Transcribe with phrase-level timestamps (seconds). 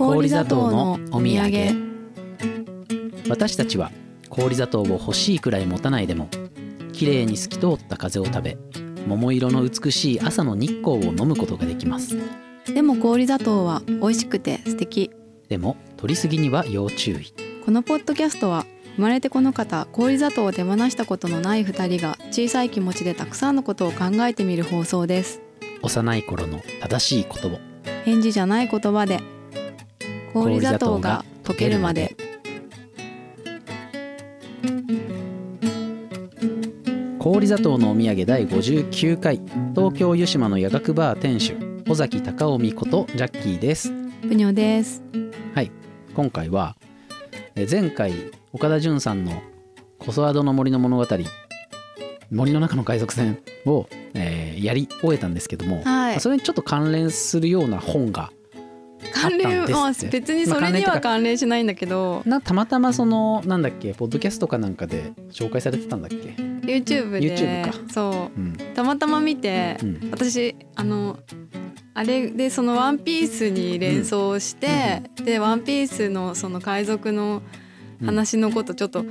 [0.00, 1.74] 氷砂糖のお土産。
[3.28, 3.92] 私たちは
[4.30, 6.30] 氷砂糖を欲しいくらい持たないでも
[6.94, 8.56] きれいに透き通った風を食べ
[9.06, 12.16] 桃色の美しい朝の日光を飲むことができます。
[12.64, 15.10] でも氷砂糖は美味しくて素敵。
[15.50, 17.34] でも取りすぎには要注意。
[17.66, 18.64] このポッドキャストは
[18.96, 25.42] 生まれてこの方氷砂糖を手放したことのない2人が小さい気持ちでたくさんのことを考えてみる放送です。
[25.82, 27.58] 幼い頃の正しい言葉。
[28.06, 29.20] 返事じゃない言葉で
[30.32, 32.16] 氷砂糖が溶けるまで。
[37.18, 39.40] 氷砂糖のお土産第59回。
[39.74, 41.56] 東京湯島の夜学バー店主
[41.88, 43.92] 尾崎隆臣ことジャッキーです。
[44.22, 45.02] ぷにょです。
[45.54, 45.72] はい。
[46.14, 46.76] 今回は
[47.56, 48.12] え前回
[48.52, 49.42] 岡田准さんの
[49.98, 51.06] 「コソアドの森の物語」
[52.30, 56.20] 森の中の海賊船を、えーやり終えたんですけども、はい。
[56.20, 58.30] それにちょっと関連するような本が
[59.12, 60.16] 関連あったんですって。
[60.18, 62.22] まあ別にそれには関連しないんだけど。
[62.26, 67.20] なたまたまそのなんだっけポッドキャストかなんかで紹介されてたんだっけ？YouTube で。
[67.20, 67.92] YouTube か。
[67.92, 68.40] そう。
[68.40, 68.52] ん。
[68.52, 70.08] うたまたま見てうん。
[70.10, 71.18] 私あの
[71.94, 77.42] あれでその「ワンピースに連想して、で「ワンピースのその海賊の
[78.04, 79.04] 話のことちょっと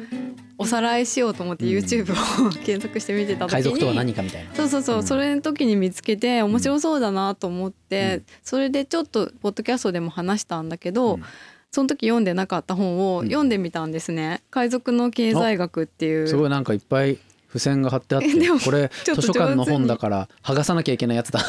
[0.59, 1.71] おさらいしようと思ってうん。
[1.71, 4.53] YouTube を検索して見てた時に海賊とは何かみたいな。
[4.53, 5.03] そうそうそう、うん。
[5.03, 11.23] それの時に見つけて面白そうだなと思って、それでちょっとポッドキャストでも話したんだけど、うん。
[11.71, 13.27] その時読んでなかった本をうん。
[13.27, 16.27] 読んでみたんですね「海賊の経済学」っていう。
[16.27, 18.27] すごいなんかいっぱい付箋が貼ってあって
[18.63, 21.41] これ図書館の本だから剥がさなきゃいけないやつだ。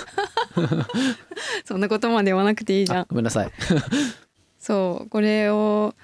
[1.65, 2.99] そんなことまで言わなくていいじゃん。
[3.01, 3.51] あごめんなさい、
[4.59, 5.95] そうこれを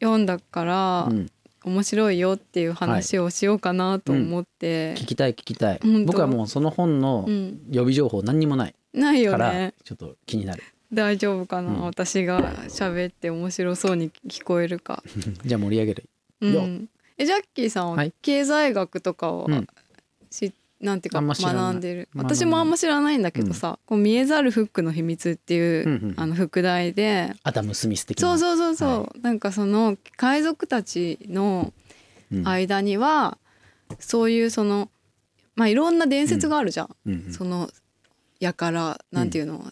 [0.00, 1.30] 読んだから、うん、
[1.64, 5.80] 面白いよっていう話をしようかなと思って、聞きたい聞きたい。
[6.06, 7.60] 僕はもうその本のうん。
[7.70, 8.74] 予備情報何にもない。
[8.92, 9.74] ないよね。
[9.84, 10.62] ちょっと気になる。
[10.92, 11.80] 大丈夫かな、うん。
[11.82, 15.02] 私が喋って面白そうに聞こえるか。
[15.44, 16.04] じゃあ盛り上げる。
[16.40, 16.88] ようん、
[17.18, 18.12] えジャッキーさんははい。
[18.22, 19.66] 経済学とかはうん。
[20.30, 22.08] し、なんていうか学んでる。
[22.14, 27.34] 私もあんま知らないんだけどさ「こう見えざるフックの秘密」っていう、うんうんあの副題で。
[27.42, 28.28] アダム・スミス的な。
[28.28, 31.72] そうそうそうそう、なんかその海賊たちの
[32.32, 32.48] うん。
[32.48, 33.38] 間には、
[33.98, 34.88] そういうその
[35.56, 37.24] まあいろんな伝説があるじゃん、うん。
[37.26, 37.68] うんその
[38.38, 39.64] やからなんていうの、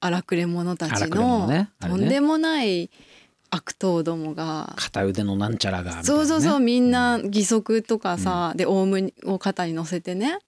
[0.00, 1.54] 荒くれ者たちの、ね。
[1.58, 1.70] ね。
[1.80, 2.90] とんでもない
[3.50, 6.06] 悪党どもが片腕のなんちゃらがみたいなね。
[6.06, 10.38] そうそうそうみんな義足とかさ、でオウムを肩に乗せてねうん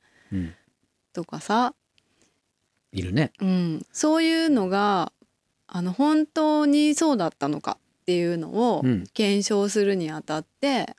[1.13, 1.75] とかさ、
[2.93, 3.33] いるね。
[3.41, 5.13] うん、そういうのが
[5.67, 9.05] あの本当にそうだったのかっていうのをうん。
[9.13, 10.97] 検証するにあたって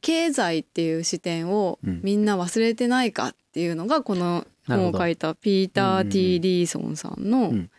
[0.00, 2.00] 経済っていう視点をうん。
[2.02, 7.70] みんな忘れてないかっていうのがこの本を書いたピーター・ティー・リーソンさんうのん。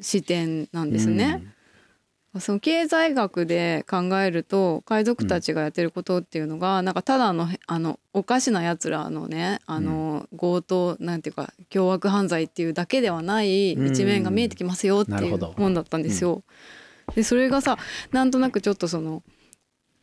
[0.00, 1.42] 視点なんですね。
[2.40, 16.42] その経済学で考えると海賊たちがやってることっていうのが、なんかただのあのおかしなやつらのねあの、強盗なんていうか凶悪犯罪っていうだけではない一面が見えてきますよっていうなるほど本だったんですよ。
[17.14, 17.78] でそれがさ
[18.12, 19.22] なんとなくちょっとその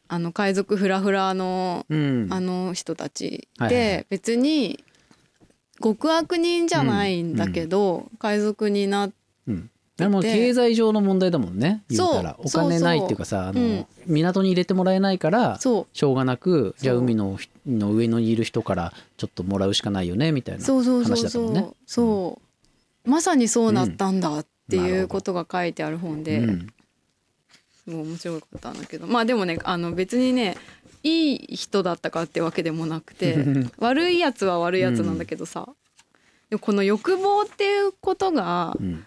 [0.07, 2.27] あの海賊フラフラのうん。
[2.31, 4.83] あの人たちで別に
[5.81, 9.11] 極悪人じゃないんだけど、海賊になっ
[9.47, 12.35] うんでも経済上の問題だもんね言ったら。
[12.39, 13.85] お金ないっていうかさあの、うん。
[14.07, 15.97] 港に入れてもらえないからそう。
[15.97, 21.69] しょうがなくじゃあ海のの上にいる人からちょっともらうしかないよねみたいなそうそうそう話だったそう、もんね。
[21.85, 22.41] そ
[23.05, 23.09] う。
[23.09, 26.67] まさにそうなったんだっていうことが書いてある本で、うん。
[27.85, 29.07] すごい面白かったんだけど。
[29.07, 30.57] まあでもねあの別にね
[31.03, 33.38] いい人だったかってわけでもなくて
[33.79, 35.69] 悪いやつは悪いやつなんだけどさ、
[36.50, 39.05] でもこの欲望っていうことがうん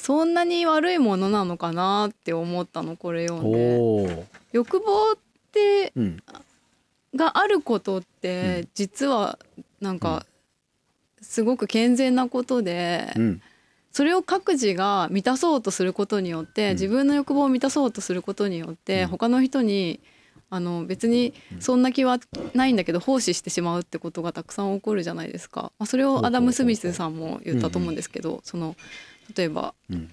[0.00, 4.26] そんなに悪いものなのかなって思ったのこれ読んで。
[4.52, 5.16] 欲望っ
[5.52, 6.22] てうん。
[7.14, 9.38] があることって実は
[9.80, 10.24] なんか
[11.20, 13.42] すごく健全なことでうん。
[13.92, 16.72] それを各自が満たそうとすることによってうん。
[16.72, 19.08] 自分の欲望を満たそうとすることによってうん。
[19.08, 20.00] 他の人に
[20.48, 22.18] あの別にそんな気は
[22.54, 25.72] ないんだけど奉仕してしまうってことがたくさん起こるじゃないですか。
[25.78, 28.76] まあそれをアダム・スミスさんも言ったと思うんですけどその
[29.36, 30.10] 例えばうん。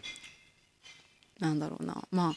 [1.39, 2.07] なんだろうな。
[2.11, 2.35] まあ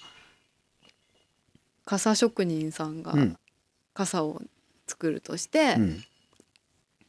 [1.84, 3.36] 傘職人さんがうん。
[3.94, 4.40] 傘を
[4.86, 6.04] 作るとして、うん。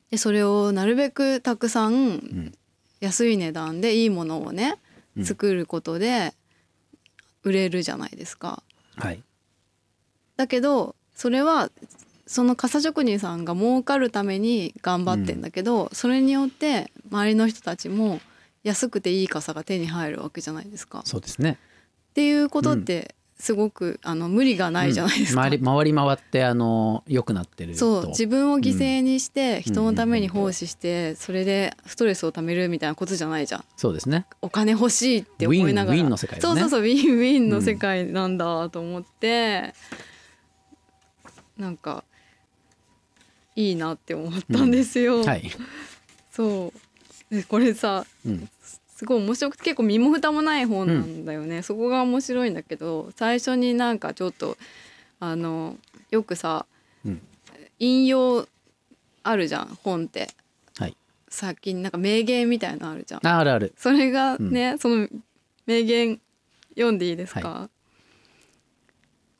[0.09, 2.53] でそれをなるべくたくさんうん。
[2.99, 4.79] 安い値段でいいものをね
[5.17, 5.25] うん。
[5.25, 6.33] 作ることで
[7.43, 8.63] 売れるじゃないですか。
[8.95, 9.21] はい。
[10.37, 11.69] だけどそれは
[12.25, 18.21] その傘職人さんが儲かるために頑張ってんだけど、それによって周りの人たちも
[18.63, 20.99] 安くていい傘が手に入るわけじゃないですか。
[20.99, 21.57] っそうですね。
[22.13, 25.41] ていうことってすごくあの無理がないじゃないですか。
[25.41, 25.49] うん。
[25.49, 27.79] 回り回り回ってあの良くなってると。
[27.79, 28.09] そう。
[28.09, 33.65] 自分を犠牲にして人のために奉仕してそれでストレスをためるみたいなことじゃないじゃん。
[33.77, 34.27] そうですね。
[34.41, 36.17] お金欲しいって思いながら。
[36.17, 39.73] そうそうそうウィンウィンの世界なんだと思って、
[41.57, 42.03] なんか
[43.55, 45.23] いいなって思ったんですよ。
[45.23, 45.51] はい、
[46.31, 46.77] そう。
[46.77, 46.81] で
[47.47, 48.49] これさうん。
[48.95, 54.57] すごい面白くて結構身も蓋もない本なんだよね、そこが面白いんだけど最初になんかちょっと
[55.19, 55.75] あの
[56.11, 56.67] よくさ
[57.03, 57.21] うん。
[57.79, 58.47] 引用
[59.23, 60.29] あるじゃん本って。
[60.77, 60.95] はい、
[61.29, 63.25] 先になんか名言みたいのあるじゃん。
[63.25, 63.73] ああるある。
[63.75, 65.07] それがね、その
[65.65, 66.19] 名言
[66.75, 67.69] 読んでいいですか、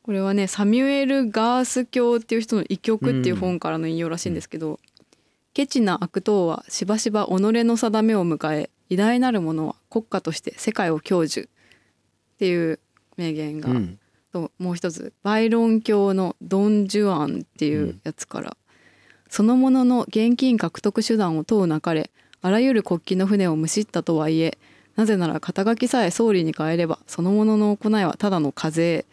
[0.02, 4.80] これはねサミュエル・ガース教っていう人の「異曲」っていう本からの引用らしいんですけど
[5.54, 11.48] 「ケチな悪党はしばしば己の定めを迎え偉大なる者は国家として世界を享受」っ
[12.40, 12.80] ていう
[13.18, 14.00] 名言が、うん。
[14.32, 18.56] ともう一つバイロン教のドン・ジュアンっていうやつから、
[19.30, 22.12] そのものの現金獲得手段を問うなかれ
[22.42, 24.58] あらゆる国旗の船をむしったとはいえ
[24.96, 29.06] なぜなら肩書きさえ総理に変えればそのものの行いはただの課税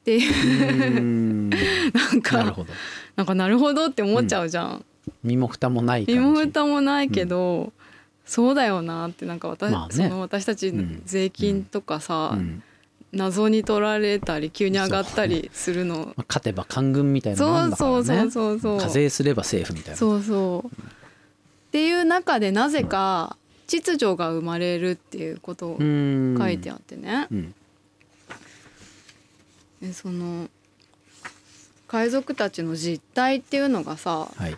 [0.00, 1.50] っていう
[1.92, 2.72] なんかなるほど。
[3.16, 4.84] なんかなるほどって思っちゃうじゃん。
[5.22, 6.18] 身も蓋もない感じ。
[6.20, 7.72] 身も蓋もないけど、
[8.24, 9.94] そうだよなってなんか私,、まあね。
[9.94, 11.02] その私たちうん。
[11.04, 12.62] 税金とかさ、うん。
[13.12, 15.96] 謎に取られたり急に上がったりするの。
[15.96, 18.00] まあ、勝てば官軍みたいなもんだからね。
[18.00, 19.96] そうそうそうそう課税すれば政府みたいな。
[19.96, 20.68] そうそう。
[20.68, 20.70] っ
[21.70, 23.36] ていう中でなぜか
[23.66, 26.36] 秩序が生まれるっていうことをうん。
[26.38, 27.54] 書いてあってね、うん。
[29.80, 30.48] でその
[31.86, 34.56] 海賊たちの実態っていうのがさはい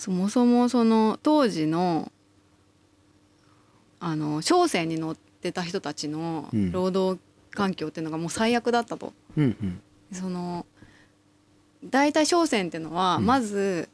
[0.00, 2.10] そもそもその当時の
[4.00, 6.72] あの商船に乗ってた人たちのうん。
[6.72, 7.20] 労働
[7.50, 9.12] 環境っていうのがもう最悪だったと。
[9.36, 9.82] うんうん。
[10.10, 10.64] その
[11.84, 13.26] 大体商船っていうのはうん。
[13.26, 13.90] まず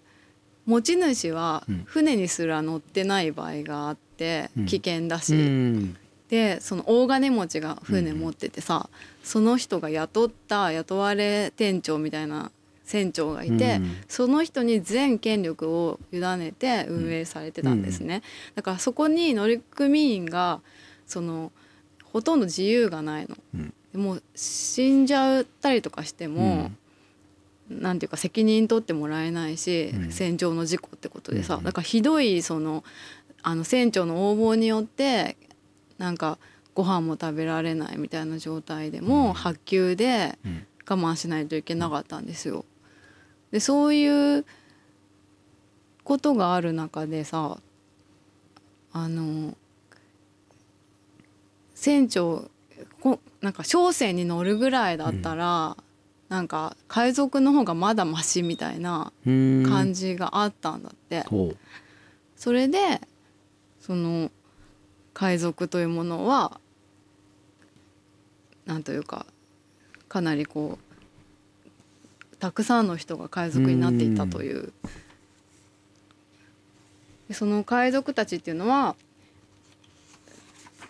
[0.64, 1.82] 持ち主はうん。
[1.86, 4.66] 船にすら乗ってない場合があってうん。
[4.66, 5.96] 危険だし、うん。
[6.28, 8.88] でその大金持ちが船持っててさ、
[9.24, 12.52] その人が雇った雇われ店長みたいな
[12.86, 13.96] 船長がいて、うん。
[14.08, 18.22] その人に全権力を委ねて運営されてたんですね、
[18.54, 20.60] だからそこに乗組員が
[21.06, 21.50] その
[22.04, 23.36] ほとんど自由がないの。
[23.54, 23.74] うん。
[23.92, 26.70] でもう死んじゃったりとかしても、
[27.68, 30.10] なんていうか責任取ってもらえないし、うん。
[30.10, 31.64] 船上の事故ってことでさ、うん。
[31.64, 32.84] だからひどいその
[33.42, 35.36] あの船長の横暴によって
[35.98, 36.38] なんか
[36.74, 39.32] ご飯も食べられないみたいな状態でも、うん。
[39.32, 40.66] 発給でうん。
[40.88, 42.64] 我慢しないといけなかったんですよ。
[43.56, 44.44] でそういう
[46.04, 47.56] ことがある中でさ
[48.92, 49.56] あの
[51.74, 52.50] 船長
[53.00, 55.78] こなんか商船に乗るぐらいだったら、
[56.28, 59.64] なんか海賊の方がまだマシみたいなうん。
[59.66, 61.24] 感じがあったんだって。
[62.36, 63.00] それで
[63.80, 64.30] その
[65.14, 66.60] 海賊というものは
[68.66, 69.24] なんというか
[70.10, 70.85] かなりこう
[72.38, 74.72] たくさんの人が海賊になっていたという。
[77.28, 78.94] でその海賊たちっていうのは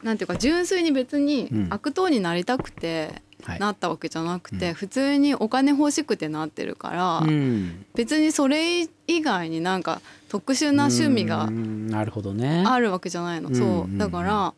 [0.02, 1.66] なんていうか純粋に別にうん。
[1.70, 3.58] 悪党になりたくてはい。
[3.60, 4.74] なったわけじゃなくて、うん。
[4.74, 7.86] 普通にお金欲しくてなってるから、うん。
[7.94, 13.54] 別にそれ以外になんか特殊な趣味があるわけじゃないの、うん。
[13.54, 13.98] そう。
[13.98, 14.54] だから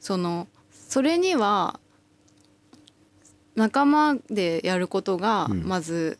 [0.00, 1.78] そのそれには
[3.56, 5.64] 仲間でやることがうん。
[5.64, 6.18] まず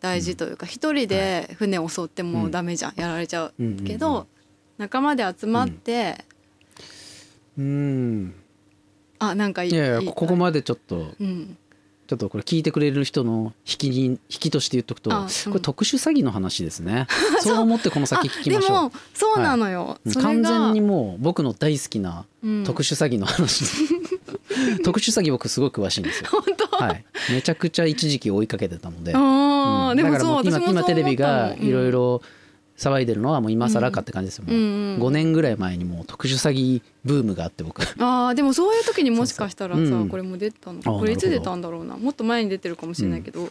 [0.00, 3.84] 大事というか一人で船を襲ってもダメじゃん、やられちゃううんうんうん。
[3.84, 4.26] けど、
[4.78, 6.24] 仲間で集まって、
[7.58, 8.34] うん。
[9.18, 11.56] あなんかいいやいやここまでちょっとうん、
[12.06, 15.28] ちょっとこれ聞いてくれる人の引きに引きとして言っとくとあうん。
[15.52, 17.06] これ特殊詐欺の話ですね。
[17.42, 22.64] そう思ってこの先聞きましょあでもそうなのよ、うそれが完全にもう僕の大好きなうん。
[22.64, 23.64] 特殊詐欺の話
[24.84, 26.28] 特殊詐欺僕すごい詳しいんですよ。
[26.30, 27.04] 本当、はい。
[27.30, 29.12] めちゃくちゃ一時期追いかけてたので。
[29.14, 29.96] ああ、うん。
[29.96, 32.22] でもだからもう今そう私もそう今テレビがいろいろろ
[32.76, 37.82] 騒いでるのはもう今更かって感じですよ、もう5年ぐらい前にもう特殊詐欺ブームがあって僕。
[38.00, 40.08] ああでもそういう時にもしかしたらさそうん。
[40.08, 41.96] これも出たのこれいつ出たんだろうな。
[41.96, 43.48] もっと前に出てるかもしれないけど、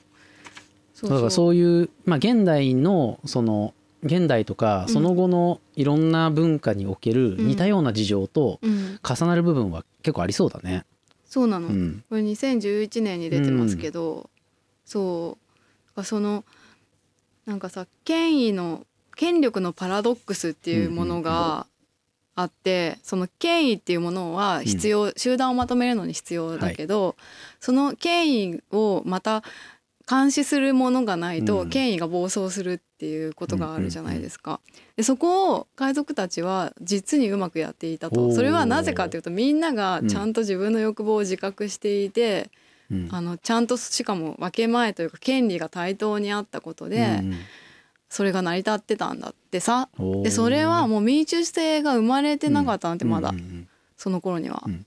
[0.96, 4.94] そうだからそういう、まあ、現代のその現代とかうん。
[4.94, 10.86] その後のいろんな文化における似たような事情とうん、重なる部分は結構ありそうだね。
[11.28, 12.04] そうなの、うん。
[12.10, 14.30] これ2011年に出てますけど、
[14.86, 15.88] そう。
[15.90, 16.46] だからその
[17.46, 21.66] なんかさ権威の権力のパラドックスっていうものが
[22.36, 27.16] あってその権威っていうものは必要、集団をまとめるのに必要だけど、
[27.60, 29.44] その権威をまた
[30.10, 31.70] 監視するものがないとうん。
[31.70, 34.60] 権威が暴走するっていうことがあるじゃないですか。
[34.96, 38.32] でそこを海賊たちは実にうまくやっていたと。
[38.34, 42.50] それはなぜかというとみんながちゃんと自分の欲望を自覚していて、
[42.90, 43.10] うん。
[43.12, 47.34] あのちゃんとしかも分け前というか権利が対等にあったことで、うん
[48.10, 49.90] それが成り立ってたんだってさ。
[50.24, 53.34] でそれはもう民主制が生まれてなかったなんてまだ、
[53.98, 54.86] その頃には、うん。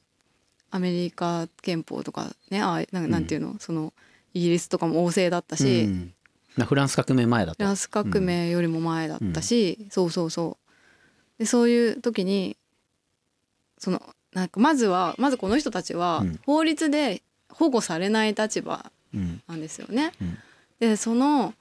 [0.70, 3.92] アメリカ憲法とかねああなんなんていうの、その
[4.34, 6.14] イギリスとかも王政だったし、フうん。
[6.56, 7.62] まあフランス革命前だと。
[7.62, 10.58] ランス革命よりも前だったし、そうそうそ
[11.38, 11.38] う。
[11.38, 12.56] でそういう時に
[13.78, 16.40] そのなんかまずはまずこの人たちはうん。
[16.46, 19.42] 法律で保護されない立場うん。
[19.48, 20.12] なんですよね。
[20.20, 20.38] うん。
[20.78, 21.54] でその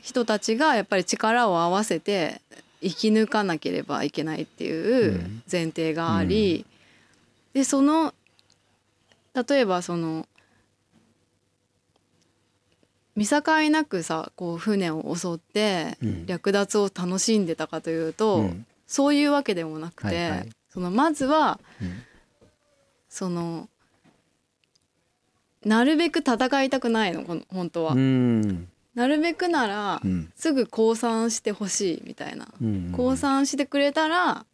[0.00, 2.40] 人たちがやっぱり力を合わせて
[2.80, 6.64] 生き抜かなければいけないっていう前提があり、
[7.54, 8.14] でその
[9.34, 10.26] 例えばその
[13.16, 16.26] 見境なくさこう船を襲ってうん。
[16.26, 18.66] 略奪を楽しんでたかというと、うん。
[18.86, 20.50] そういうわけでもなくて、はいはい。
[20.68, 22.02] そのまずはうん。
[23.08, 23.68] その
[25.64, 27.94] なるべく戦いたくないのこの本当は。
[27.94, 28.68] うん。
[28.94, 30.30] なるべくならうん。
[30.36, 34.44] すぐ降参してほしいみたいな、うん降参してくれたら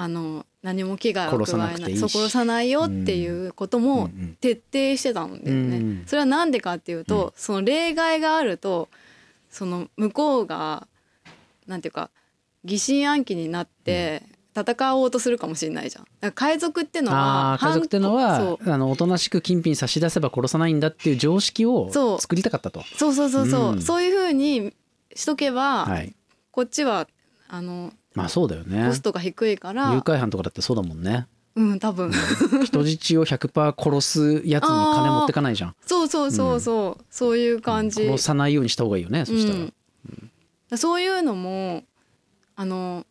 [0.00, 3.84] あの何も危害を加えないそう殺さないよっていうことうん。
[3.84, 4.36] もうん。
[4.40, 5.76] 徹底してたんだよね。
[5.78, 6.02] うん。
[6.06, 8.88] それは何でかっていうと、その例外があると
[9.50, 10.86] その向こうが
[11.66, 12.10] なんていうか
[12.64, 14.22] 疑心暗鬼になって
[14.54, 16.32] 戦おうとするかもしれないじゃん。
[16.32, 18.68] 海賊ってのあはあ家族ってのそう。
[18.68, 22.20] はあのおとなしく金品差し出せば殺さないんだっていう常識をそう。
[22.20, 22.84] 作りたかったと。
[22.94, 23.82] そうそうそうそう、うん。
[23.82, 24.72] そういうふうに
[25.16, 26.14] しとけば、はい。
[26.52, 27.08] こっちは
[27.48, 28.86] あのまあそうだよね。
[28.88, 29.00] コス。
[29.00, 31.26] トが低いから、誘拐犯とかだってそうだもんね。
[31.56, 32.12] うん多分。
[32.64, 35.74] 人質を100%殺すやつに金持ってかないじゃん。
[35.86, 39.24] そうそうそうそう、そういう感じ、殺さないようにした方がいいよね。
[39.24, 39.58] そしたら。
[39.58, 39.72] うん
[40.76, 41.82] そういうのも
[42.54, 43.06] あの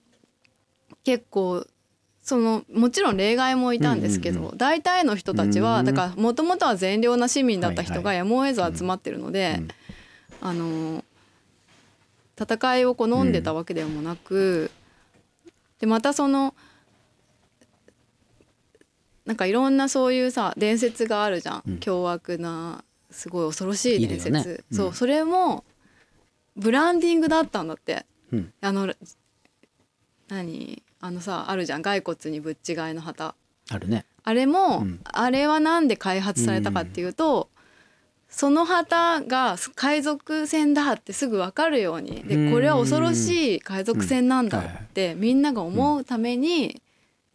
[1.03, 1.65] 結構
[2.21, 9.67] そのもちろん例外もいたんですけど、うんうん大体の人たちはうんだからもともとは善良な市民だった人がはいやむを得ず集まってるので、うん。
[10.39, 11.03] あの
[12.39, 14.69] 戦いを好んでたわけでもなく、
[15.79, 16.55] でまたその
[19.25, 21.77] なんかいろんなそういうさ伝説があるじゃん、うん。
[21.79, 24.31] 凶悪なすごい恐ろしい伝説。
[24.31, 25.63] ねうんそうそれも
[26.55, 28.05] ブランディングだったんだって。
[28.31, 28.53] うん。
[28.61, 28.93] あの
[30.29, 30.81] 何？
[30.99, 31.81] あのさあるじゃん。
[31.83, 33.35] 骸骨にぶっちがいの旗。
[33.69, 34.05] あるね。
[34.23, 34.99] あれも、うん。
[35.03, 37.49] あれはなんで開発されたかっていうと、
[38.29, 42.21] その旗が海賊船だってすぐ分かるように。
[42.21, 42.27] うん。
[42.27, 46.81] でこれは恐ろしい海賊船なんだってみんなが思うために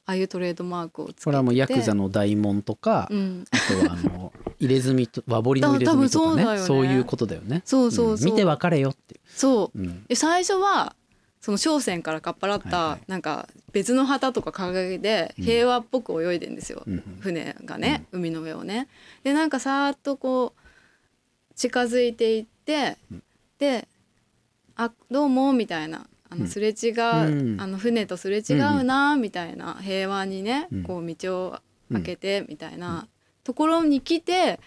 [0.04, 1.24] ああいうトレードマークをつけて。
[1.24, 6.66] これはもうヤクザの大門とか、うん、あとはあの入れ墨と和彫りの入れ墨とかね多分そうだよね。
[6.66, 7.62] そういうことだよね。
[7.64, 8.32] そうそうそう、ん。
[8.32, 9.14] 見て別れよって。
[9.14, 9.78] いそう。
[9.78, 9.82] う。
[9.82, 10.04] うん。
[10.06, 10.94] で最初は
[11.40, 13.10] その商船からかっぱらっはいたはい。
[13.10, 17.02] なんか別の旗とか掲げて平和っぽく泳いでんですよ、うん。
[17.20, 18.88] 船がね、海の上をね。
[19.24, 20.61] でなんかさーっとこう
[21.54, 22.96] 近づいていって、
[23.58, 23.86] で
[24.76, 26.06] 「あどうも」みたいな。
[26.30, 26.40] あうん。
[26.42, 27.60] のすれ違う、うん。
[27.60, 29.74] あの船とすれ違うなみたいな。
[29.74, 30.82] 平和にね、うん。
[30.82, 31.58] こう道を
[31.92, 33.06] 開けてみたいな
[33.44, 34.58] ところに来て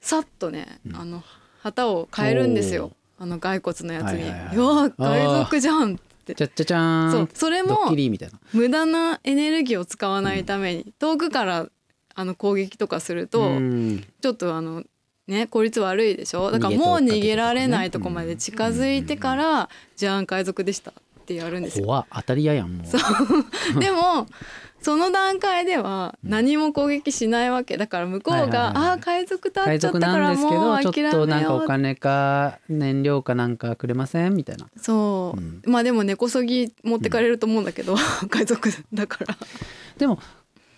[0.00, 0.96] さっとね、うん。
[0.96, 1.22] あの
[1.62, 2.92] 旗を変えるんですよ。
[3.18, 4.56] あの骸骨のやつに「はいはいはい。
[4.56, 6.34] うわ海賊じゃん!」って。
[6.34, 7.12] ちゃっちゃちゃーん。
[7.12, 7.78] そうそれも。
[8.52, 11.68] 無駄なエネルギーを使わないために、遠くから
[12.14, 14.04] あの攻撃とかすると、うん。
[14.20, 14.84] ちょっとあの
[15.26, 16.50] ね効率悪いでしょ？
[16.50, 20.94] だからもう逃げられないとこまで近づいてから「じゃん海賊でした」っ
[21.26, 22.06] てやるんですよ。
[22.14, 22.86] 当たり屋やんもう。
[23.80, 24.26] でも
[24.82, 27.78] その段階では何も攻撃しないわけ。
[27.78, 34.34] だから向こうが「ああ海賊立っちゃったからもう諦めよう」っとなんかお金か燃料かなんかくれません？
[34.34, 34.66] みたいな。
[34.76, 35.62] そう、うん。
[35.64, 37.96] まあでも根こそぎ持ってかれると思うんだけど、
[38.28, 39.34] 海賊だから。
[39.96, 40.18] でも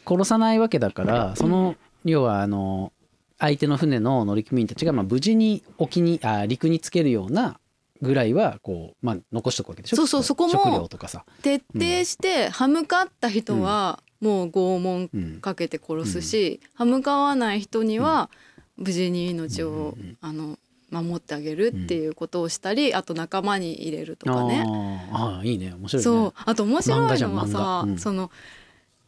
[0.09, 1.75] 殺さないわけだからその
[2.05, 2.93] 要はあの
[3.39, 7.59] 相手の船の乗組員たちがまあ無事に沖にあ陸につけるような
[8.03, 9.97] ぐらいはこうまあ残しとくわけでしょ？
[9.97, 10.51] そうそうそこも。
[10.51, 11.25] 食料とかさ。
[11.43, 18.31] 徹底して歯向かった人はもう拷問うんかけて殺すし、歯向かわない人には
[18.77, 24.63] 無事に命を、うんうんうんあの守ってあげるっていうことをしたり、あと仲間に入れるとかね。
[24.65, 25.75] あーあーいいね。
[25.75, 26.05] 面白いね。
[26.05, 26.33] そう。
[26.37, 28.31] あと面白いのはさ、その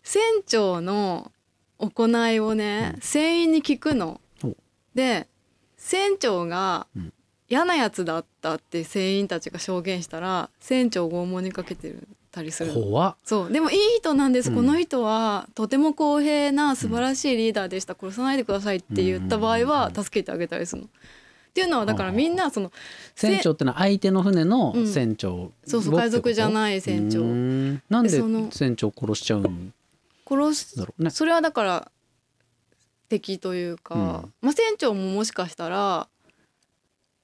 [0.03, 1.31] 船長の
[1.79, 4.21] 行いをね、船員に聞くの。
[4.45, 4.57] お。
[4.95, 5.29] で
[5.77, 7.13] 船長がうん。
[7.51, 12.75] 嫌なやつだったって船員たちが証言したら船長を拷問にかけてるたりする
[13.25, 13.51] そう。
[13.51, 14.57] でもいい人なんです、うん。
[14.57, 20.05] この人はとても公平な素晴らしいリーダーでした、殺さないでくださいって言った場合はうん。
[20.05, 20.89] 助けてあげたりするの。
[20.89, 20.91] っ
[21.55, 22.71] ていうのはだからみんなその
[23.15, 24.87] 船長ってのは相手の船のうん。
[24.87, 25.95] 船長、そうそう。
[25.95, 27.23] 海賊じゃない船長。
[27.89, 28.11] なんで
[28.51, 29.73] 船長殺しちゃうん
[30.29, 31.03] 殺すだろう。
[31.03, 31.93] ねそれはだから
[33.09, 34.03] 敵というか、うん。
[34.43, 36.09] まあ、船長ももしかしたら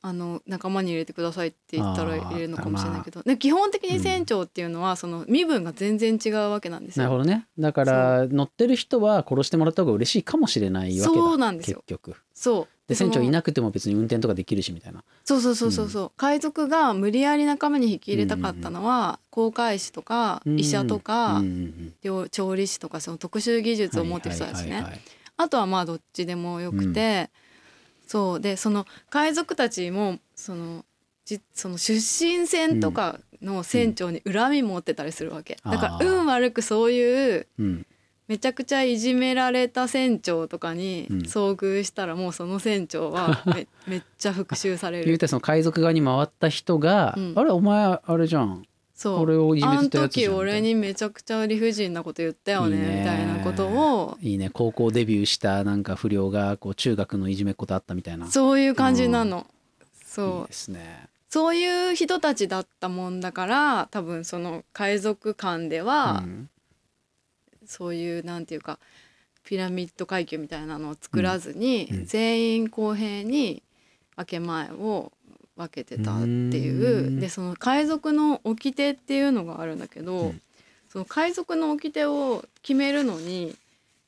[0.06, 7.04] あの仲間に入れてくださいって言ったら入れるのかもしれないけど、で基本的に船長っていうのはその身分が全然違うわけなんですよ。
[7.04, 7.46] なるほどね。
[7.58, 11.82] だから乗ってる人は殺してもらった方が嬉しいかもしれないわけだそうなんですよ。
[11.86, 12.16] 結局。
[12.34, 12.74] そう。
[12.86, 15.02] で船長いななくても別に運転とかできるしみたいな。
[15.24, 15.88] そうそうそうそう。
[15.88, 21.42] そう、海賊が無理やり仲間に引き入れたかったのは、航海士とか医者とか、
[22.30, 24.84] 調理師とかその特殊技術を持ってる人たちね、
[25.38, 27.30] あとはまあどっちでもよくて、
[28.06, 28.40] そう。
[28.40, 30.84] でその海賊たちもその
[31.24, 35.70] じその出身船とかの船長に恨み持ってたりするわけ、うん。
[35.72, 37.86] だから運悪くそういううん。
[38.26, 41.18] めちゃくちゃいじめられた船長とかにうん。
[41.20, 45.04] 遭遇したらもうその船長はめ めっちゃ復讐される。
[45.06, 47.32] 言うてその海賊側に回った人が「うん。
[47.36, 49.20] あれお前あれじゃんそう。
[49.22, 54.16] 俺をいじめあんてたやつじゃん」時俺にめちゃくちゃ理不尽なこと言ったよねみたいなことを。
[54.20, 58.30] いいね高校デビューしたなんか不良がこう中学のいじめっ子とあったみたいな。
[58.30, 59.46] そういう感じなの。
[60.04, 60.40] そう。
[60.42, 61.08] いいですね。
[61.28, 66.48] そういう人たちだったもんだから多分その海賊館では、うん。
[67.66, 68.78] そういうなんていうか
[69.44, 71.98] ピラミッド階級みたいなのを作らずに、うん。
[71.98, 72.06] うん。
[72.06, 73.64] 全員公平に
[74.16, 75.10] 分け前を
[75.56, 77.06] 分けてたっていう。
[77.06, 77.20] うん。
[77.20, 80.40] でその海賊の掟っていうのがあるんだけど、うん。
[80.88, 83.56] その海賊の掟を決めるのに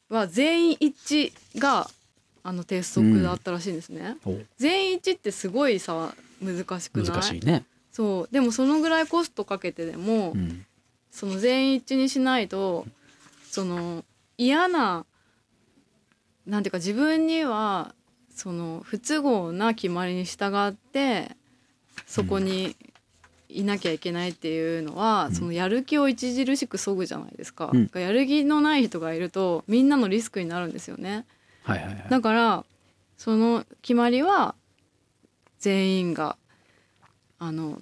[0.08, 1.90] は全員一致が
[2.42, 4.16] あの鉄則だったらしいんですね。
[4.24, 4.38] お。
[4.56, 8.32] 全員一致ってすごいさ難しくないね、そう。
[8.32, 10.64] でもそのぐらいコストかけてでも、うん。
[11.10, 12.86] その全員一致にしないと
[13.50, 14.04] その
[14.36, 15.06] 嫌な
[16.46, 17.94] なんていうか自分には
[18.36, 21.34] その不都合な決まりに従って
[22.06, 22.76] そこに
[23.48, 25.34] いなきゃいけないっていうのは、うん。
[25.34, 27.90] そのやる気を著しくそぐじゃないですか、うん。
[27.94, 31.24] やる気のない人がいるとみんなのリスクになるんですよね。
[31.62, 32.06] はいはいはい。
[32.10, 32.64] だから
[33.16, 34.54] その決まりは
[35.58, 36.36] 全員が
[37.38, 37.80] あの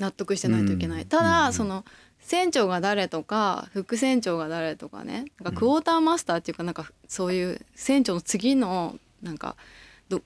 [0.00, 1.34] 納得してないといけない、たうんうんうん。
[1.46, 1.84] だその
[2.28, 5.24] 船長が誰とか副船長が誰とかね。
[5.40, 9.56] なんかクォーターマスターっていうかなんかそういう船長の次のなんか
[10.10, 10.20] ど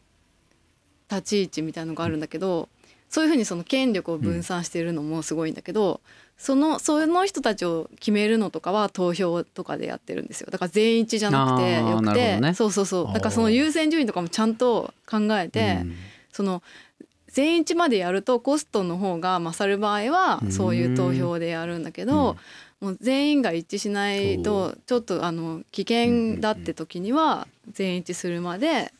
[1.08, 2.68] 立ち位置みたいのがあるんだけど
[3.08, 6.00] そういうふうにその権力を分散しているのもすごいんだけど、
[6.36, 10.48] そのその人たちを決めるのとかは投票とかでやってるんですよ。
[10.50, 12.54] だから全員一致じゃなくてよくて、ね。
[12.54, 13.12] そうそうそう。
[13.12, 15.94] だからその優先順位とかもちゃんと考えて、うん。
[16.32, 16.62] その
[17.32, 20.52] 全員一致までやるとコストの方が勝る場合はうん。
[20.52, 22.36] そういう投票でやるんだけど、
[22.80, 28.92] もう全員が一致しないとちょっとあの危険だって時には全員一致するまで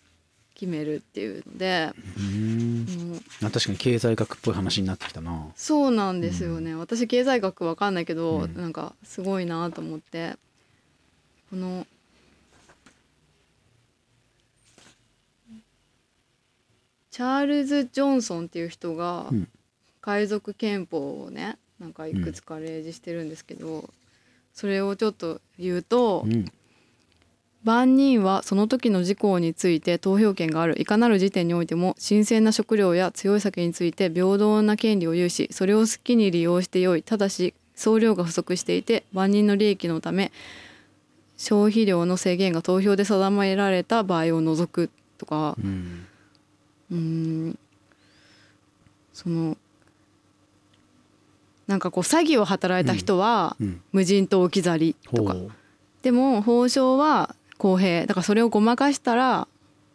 [0.55, 3.21] 決めるっていうので、うん。
[3.41, 5.47] 確かに経済学っぽい話になってきたな。
[5.57, 8.55] そうなんですよね、私経済学わかんないけど、うん。
[8.57, 10.37] なんかすごいなと思って。
[11.51, 11.87] この
[17.13, 19.49] チャールズ・ジョンソンっていう人がうん。
[20.01, 23.89] 海賊憲法をねなんかいくつか例示してるんですけど、
[24.53, 26.45] それをちょっと言うと、うん。
[27.63, 30.81] 万人はその時の事項について投票権がある。
[30.81, 37.05] いかなる時点においても新鮮な食料や強い酒について平等な権利を有しそれを好きに利用してよい。
[37.05, 40.33] ただし総量が不足していて万人の利益のため
[41.37, 45.57] 消費量の制限が投票で定められた場合を除くとか。
[45.63, 46.07] うん
[46.93, 47.59] うーん。
[49.13, 49.57] その
[51.67, 53.81] なんかこう詐欺を働いた人はうん。
[53.93, 55.33] 無人島置き去りとか。
[55.33, 55.51] ほう。
[56.03, 58.07] でも報奨は公平。
[58.07, 59.49] だからそれをごまかしたら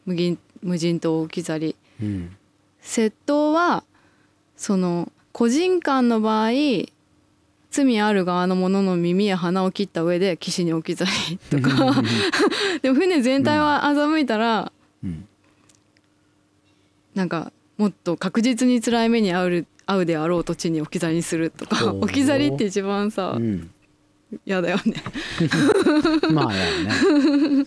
[0.06, 1.76] 無銀無人島置き去り。
[2.02, 2.36] うん。
[2.82, 3.84] 窃盗は
[4.56, 6.52] その個人間の場合
[7.70, 12.02] 罪ある側の者の耳や鼻を切った上で岸に置き去りとか。
[12.82, 14.72] でも船全体は欺いたら
[15.04, 15.27] うん
[17.18, 23.72] なんかもっと確実に辛い目に遭う遭うであろう土地に置き去りにするとか置き去りって一番さうん。
[24.46, 24.94] 嫌だよね。
[26.34, 26.60] まあね。
[26.84, 27.66] なる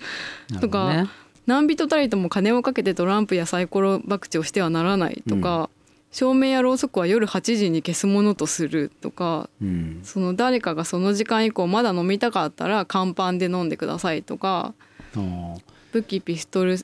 [0.50, 1.08] ほどとかね
[1.46, 5.68] 何人たりとも金をかけてトランプやサイコロ博打をしてはならないとか、
[6.12, 10.00] 照明やろうそくは夜8時に消すものとするとかうん。
[10.04, 14.74] その誰かがその時間以降まだ飲みたかったら乾パンで飲んでくださいとか
[15.92, 16.76] 武器ピストル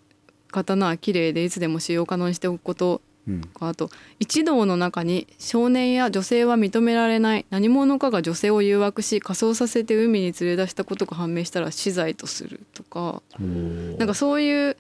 [0.51, 3.01] 刀は綺麗でいつでも使用可能にしておくこと。
[3.29, 3.43] うん。
[3.61, 13.23] あと一同の中に少年や女性は認められない何者かが女性を誘惑し仮装させて海に連れ出したことが判明したら死罪とするとか。
[13.41, 14.77] なんかそういう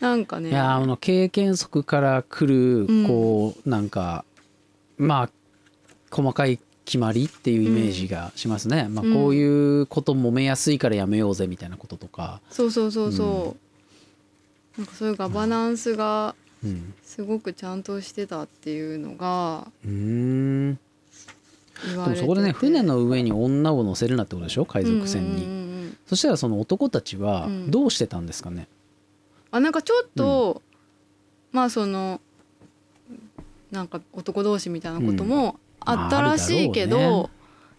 [0.00, 0.50] なんかね。
[0.50, 3.06] いやーあの経験則から来るうん。
[3.06, 4.24] こう、なんか
[4.96, 5.30] まあ
[6.10, 13.63] 細かい決まりっていうイメージがしますね、まあ、うんこういうこと揉めやすいからやめようぜみたいなこととか、そうそうそうそう、
[14.78, 16.34] なんかそういうガバナンスが
[16.64, 20.74] うん、すごくちゃんとしてたっていうのがうーん。
[20.74, 24.64] でもそこでね船の上に女を乗せるなってことでしょ？
[24.64, 25.64] 海賊船に、うんうんうんうん
[26.06, 27.70] そしたらその男たちはうん。
[27.70, 28.68] どうしてたんですかね、
[29.50, 30.62] あなんかちょっと、
[31.52, 32.20] まあその
[33.70, 37.30] なんか男同士みたいなこともあったらしいけど、まああるだろうね。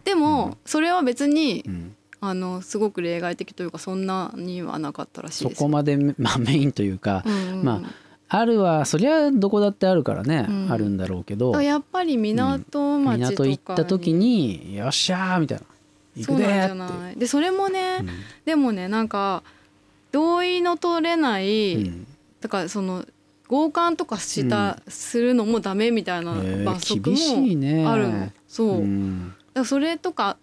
[0.05, 1.94] でもそれは別に、うん
[2.29, 5.59] あのすごく例外的というかそんなにはなかったらしいそです。
[5.59, 5.65] よ。
[5.65, 7.63] こまで、まあ、メインというか、うんうんうん。
[7.63, 7.81] ま
[8.27, 10.71] あるはそりゃどこだってあるからね、うん。
[10.71, 15.65] あるんだろうけどやっぱり港町とかに、港行った時に「よっしゃー」みたいな
[16.17, 16.99] 「行くでそうなんじゃー」って。
[17.03, 17.15] ない。
[17.15, 18.09] でそれもね、うん。
[18.45, 19.43] でもねなんか
[20.11, 22.07] 同意の取れない、うん。
[22.41, 23.05] だからその
[23.47, 26.33] 強姦とかした、するのもダメみたいな
[26.65, 27.85] 罰則もね。
[27.85, 29.33] あるの、そう、うん。
[29.53, 30.37] だそれとか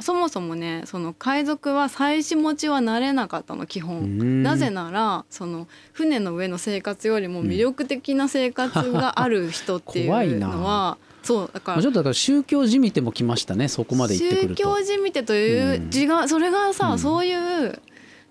[0.00, 4.42] そもそもねその海賊は妻子持ちはなれなかったの基本、うん。
[4.42, 14.62] なぜならその船の上の生活よりも魅力的な生活がある人っていうのはそうだからまあちょっとだから宗教じみてもきましたねそこまで行ってく宗ると。
[14.62, 15.90] 教じみてといううん。
[15.90, 16.98] 字がそれがさ、うん。
[16.98, 17.80] そういう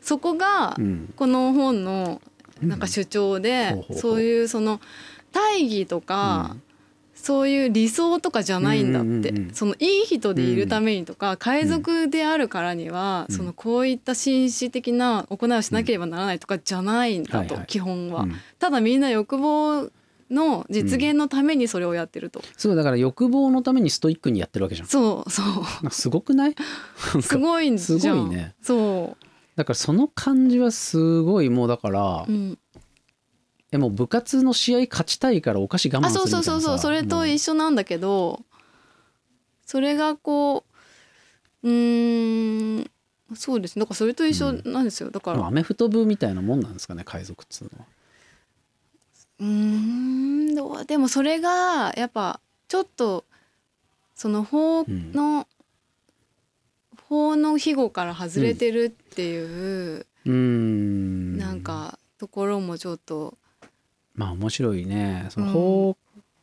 [0.01, 1.13] そこがうん。
[1.15, 2.21] この本の
[2.61, 4.79] なんか主張で、そういうその
[5.31, 6.55] 大義とか、
[7.23, 9.53] そういう理想とかじゃないんだって、うんうんうんうん。
[9.53, 13.35] そのいい人でいるためにとか、海賊であるからには、うん。
[13.35, 17.65] そのこういった紳士的な行いをしなければならないとかじゃないんだと、はいはい。
[17.67, 18.35] 基本は、うん。
[18.59, 19.89] ただみんな欲望
[20.29, 24.87] の実現のためにそれをやってると、すごいだから欲望のためにストイックにやってるわけじゃん。
[24.89, 25.41] そうそ
[25.85, 25.89] う。
[25.91, 26.55] すごくない？
[27.23, 27.99] すごいんじゃん。
[27.99, 28.53] すごいね。
[28.61, 29.15] そ
[29.55, 32.57] だからその感じはすごいもうだから、う、うん、
[33.73, 36.51] えもう部活の試合勝ちたいからお菓子我慢あするみたいなさ。
[36.51, 36.79] そうそうそうそう。
[36.79, 38.41] それと一緒なんだけど
[39.65, 40.63] それがこ
[41.63, 42.91] ううーん
[43.35, 43.81] そうですね。
[43.81, 45.09] だからそれと一緒なんですよ。
[45.09, 45.37] だから。
[45.37, 47.85] でもアメフト部みたいなもんなんですかね海賊っつうのは。
[49.39, 49.47] うー
[50.51, 53.25] んどうでもそれがやっぱちょっと
[54.13, 55.47] その法の、
[57.09, 61.37] 法の庇護から外れてるっていう、うーん。
[61.37, 63.37] なんかところもちょっと
[64.15, 65.27] まあ面白いね。
[65.29, 65.53] そのうん。
[65.53, 65.97] 法、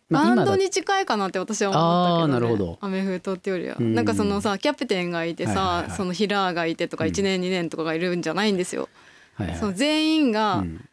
[0.08, 1.82] まあバン今だドに近いかなって私は思っ
[2.22, 2.78] たけど、ね、あーなるほど。
[2.80, 3.94] アメフトっていうよりは、うん。
[3.94, 5.96] なんかそのさキャプテンがいてさ、はいはいはい。
[5.96, 7.10] そのヒラーがいてとかうん。
[7.10, 8.88] 1年2年とかがいるんじゃないんですよ。
[9.34, 9.56] はいはい。
[9.58, 10.84] その全員がうん。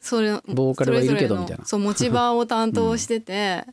[0.00, 3.64] それ、ボーカルはいるけどそれぞれのそう持ち場を担当 してて、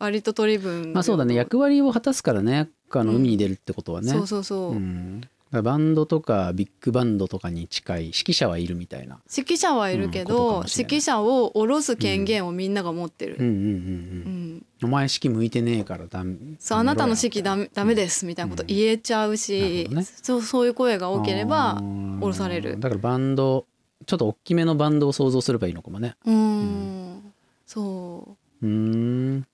[0.00, 1.34] 割と取り分まあそうだね。
[1.36, 2.68] 役割を果たすからね。
[2.90, 3.16] あのうん。
[3.18, 4.10] 海に出るってことはね。
[4.10, 5.22] そうそうそう、うん
[5.60, 9.18] バンドとかビッグバンドとかに近い指揮者はいるみたいな。
[9.30, 13.36] 指揮者はいるけど、もしれない指揮者を下ろす権限をみんなが持ってる。
[13.38, 14.56] うんうんうんううん。
[14.56, 16.36] んお前指揮向いてねえからダメ。
[16.58, 21.80] そうあなたの指揮ダメメダメですみたいなこと言えちゃうし、ねそうそういう声が多ければ
[22.20, 23.66] 降ろされるだからバンド
[24.06, 26.16] ちょっと大きめのバンドを想像すればいいのかもね。
[26.24, 27.32] うーん
[27.66, 29.46] そうーん。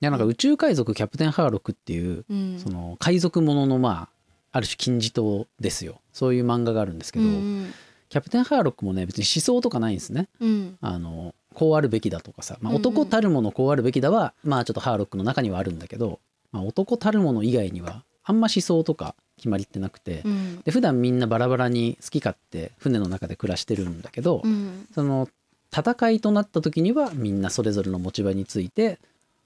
[0.00, 4.17] いやなんか宇宙海賊キャプテンハーロックっていうう、うん、その海賊もののまあ
[4.58, 6.00] ある種金字塔ですよ。
[6.12, 7.72] そういう漫画があるんですけど、うん
[8.08, 10.28] キャプテンハーロックもね別に思想とかないんですね。
[10.40, 10.78] うん。
[10.80, 16.20] あのこうあるべきだとかさ、まあ、男たるものこうあるべきだは、まあちょっとハーロックの中にはあるんだけど、
[16.52, 20.60] まあ、男たるもの以外にはあんま思想とか決まりってなくて、うん。
[20.62, 24.86] で普段みんなバラバラに好き勝手船の中で暮らしてるんだけど、うん。
[24.94, 25.28] その
[25.70, 28.98] 戦いとなった時にはみんなそれぞれの持ち場について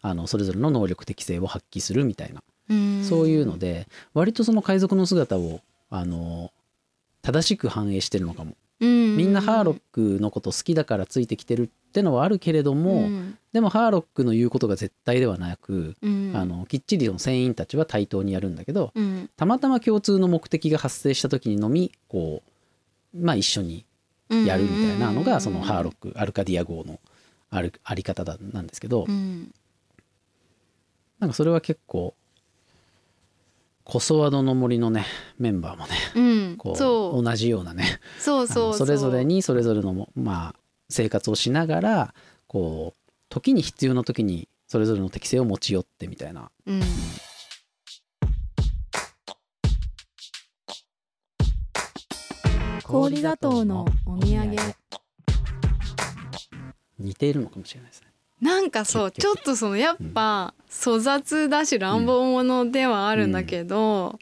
[0.02, 6.52] あのそれぞれの能力適性を発揮するみたいな、うんそういうので割とその海賊の姿をあの
[7.22, 8.56] 正しく反映してるのかも。
[8.80, 13.38] みみんなハーロックのこと好きだからついてきてるってのはあるけれども、うん。
[13.52, 16.32] でもハーロックの言うことが絶対ではなく、うん。
[16.34, 19.30] あのきっちりその船員たちは対等にやるんだけどうん。
[19.36, 22.42] たまたま共通の目的が発生した時にのみこ
[23.14, 23.84] うまあ一緒に
[24.30, 26.98] やるみたいなのがそのハーロックアルカディア号の
[27.50, 29.54] あるあり方だなんですけど、うん。
[31.20, 32.14] なんかそれは結構
[33.84, 35.04] コソワドの森のね
[35.38, 36.20] メンバーもねう
[36.52, 37.22] んこうそう。
[37.22, 38.00] 同じようなね。
[38.18, 38.70] そうあそう。
[38.70, 42.14] のそれぞれにそれぞれのもまあ生活をしながら
[42.46, 46.50] こう時に必要な時にそれぞれの適性を持ち寄ってみたいな。
[46.66, 46.80] うん。
[52.84, 54.56] 氷砂糖のお土産。
[56.98, 58.11] 似ているのかもしれないですね。
[58.42, 64.18] なんかそうちょっとそのやっぱ粗雑だし乱暴者ではあるんだけど、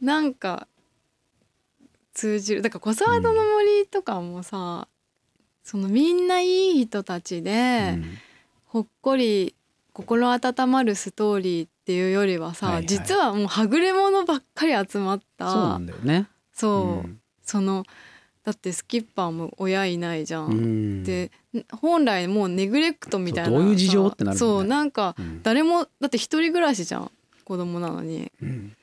[0.00, 0.66] なんか
[2.14, 4.88] 通じるだから小沢の森とかもさ、
[5.62, 8.04] そのみんないい人たちで、うん。
[8.64, 9.54] ほっこり
[9.92, 12.86] 心温まるストーリーっていうよりはさ、はいはい。
[12.86, 15.50] 実はもうはぐれ者ばっかり集まった。
[15.50, 16.28] そうなんだよね。
[16.52, 17.08] そう。
[17.08, 17.20] うん。
[17.42, 17.84] その
[18.44, 20.46] だってスキッパーも親いないじゃん。
[20.46, 21.04] うん。
[21.04, 21.30] で
[21.80, 24.38] 本来もうネグレクトみたいなどういう事情さってなるね。
[24.38, 27.10] そうなんかうん誰もだって一人暮らしじゃん
[27.44, 28.30] 子供なのに。
[28.40, 28.76] うん。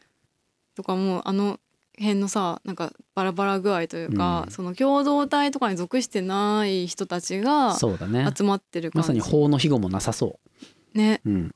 [0.75, 1.59] とかもうあの
[1.97, 4.51] 辺のさなんかバラバラ具合というか、うん。
[4.51, 7.77] その共同体とかに属してない人たちが。
[7.79, 9.07] 集まってる感じ。
[9.07, 10.39] まさに法の庇護もなさそ
[10.93, 11.21] ね。
[11.25, 11.29] う。
[11.29, 11.55] うん。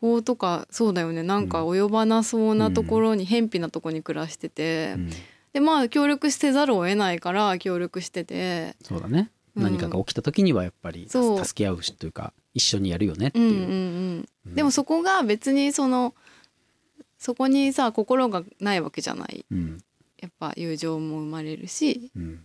[0.00, 1.22] 法とかそうだよね。
[1.22, 5.10] なんか及ばなそうなところに偏僻なところに暮らしてて、うん。
[5.52, 8.76] でまあ協力せざるを得ないから協力してて。
[8.82, 9.30] そうだね。
[9.56, 9.62] うん。
[9.62, 13.44] 何かが起きた時にはやっぱり助け合うしというか一緒にやるよねっていう。
[13.46, 14.28] うんうんうん。
[14.46, 14.54] うん。
[14.54, 16.14] でもそこが別にその
[17.18, 19.44] そこにさ心がないわけじゃない。
[19.50, 19.78] うん。
[20.20, 22.44] やっぱ友情も生まれるしうん。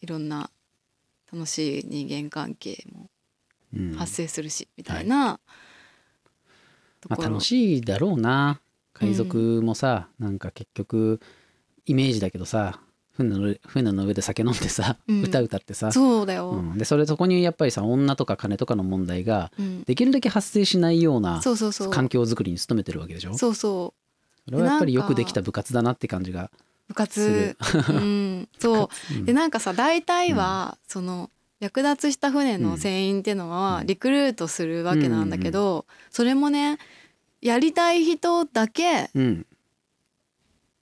[0.00, 0.50] いろんな
[1.32, 3.10] 楽しい人間関係も
[3.74, 3.92] うん。
[3.94, 5.40] 発生するし、みたいな、
[7.00, 8.60] とまあ、楽しいだろうな。
[8.94, 11.20] 海賊もさ、なんか結局
[11.88, 12.80] イメージだけどさ
[13.18, 15.22] 船の船の上で酒飲んでさ、うん。
[15.22, 16.78] 歌歌ってさ、そうだよ、うん。
[16.78, 19.82] でそれそこにやっぱりさ女とか金とかの問題がうん。
[19.82, 21.40] できるだけ発生しないような
[21.90, 23.36] 環境づくりに努めてるわけでしょ？
[23.36, 23.92] そうそ
[24.46, 24.50] う。
[24.50, 26.50] それはやっぱりよくできた部活だなって感じが
[26.86, 27.56] 部活。
[27.90, 28.48] うん。
[28.58, 29.14] そう。
[29.14, 29.24] うん。
[29.26, 33.86] でなんかさ大体は、その略奪した船の船員っていうのはうん。
[33.86, 36.78] リクルートするわけなんだけど、それもね
[37.42, 39.46] やりたい人だけうん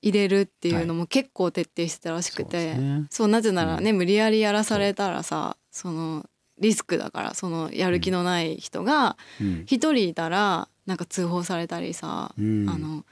[0.03, 3.07] 入れるっていうのも結構徹底してたらしくそうて、ですね。
[3.11, 6.25] そうなぜならね、無理やりやらされたらさその
[6.59, 9.65] リスクだからそのやる気のない人がうん。
[9.67, 12.69] 一人いたらなんか通報されたりさ、うん。
[12.69, 13.05] あの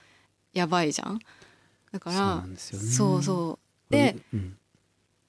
[0.53, 1.19] やばいじゃん。
[1.91, 2.87] だかそうならんですよね。
[2.87, 3.59] そうそ
[3.91, 3.93] う。
[3.93, 4.57] で、うん。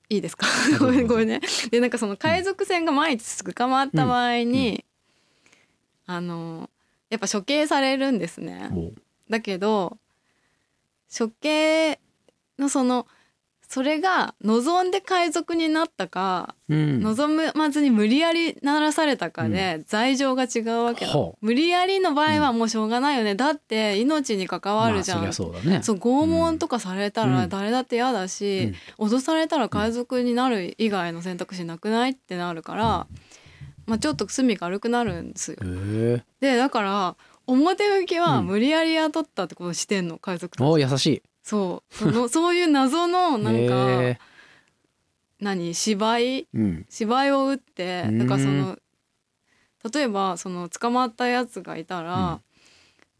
[0.09, 0.45] いいですか？
[0.79, 1.41] ごめんごめんね。
[1.71, 4.85] でなんかその海賊船が毎日捕まった場合に、
[6.05, 6.69] あの
[7.09, 8.69] やっぱ処刑されるんですね。
[9.29, 9.97] だけど
[11.15, 11.99] 処刑
[12.57, 13.07] のその
[13.67, 17.01] それが望んで海賊になったか、うん。
[17.01, 25.81] 望まずに無理やりならされたかで罪状が違うわけだ、ほ無理やりの場合はもうしょうがないよね、だって命に関わるじゃん、まあ、そそうだね。
[25.81, 27.33] そう拷問とかされたうん。
[27.33, 33.07] ら誰だって嫌だし、脅されたら海賊になる以外の選択肢なくないってなるから、
[33.87, 35.57] まあ、ちょっと罪軽くなるんですよ。
[36.39, 37.15] でだから
[37.47, 41.23] 表向きは無理やり雇ったってことしてんの海賊お優しい。
[41.43, 41.95] そう。
[41.95, 44.19] その そういう謎のなんか
[45.39, 45.73] 何？
[45.73, 46.47] 芝居？
[46.53, 46.86] うん。
[46.89, 48.77] 芝居を打ってうんだからその
[49.93, 52.41] 例えばその捕まったやつがいたら、うん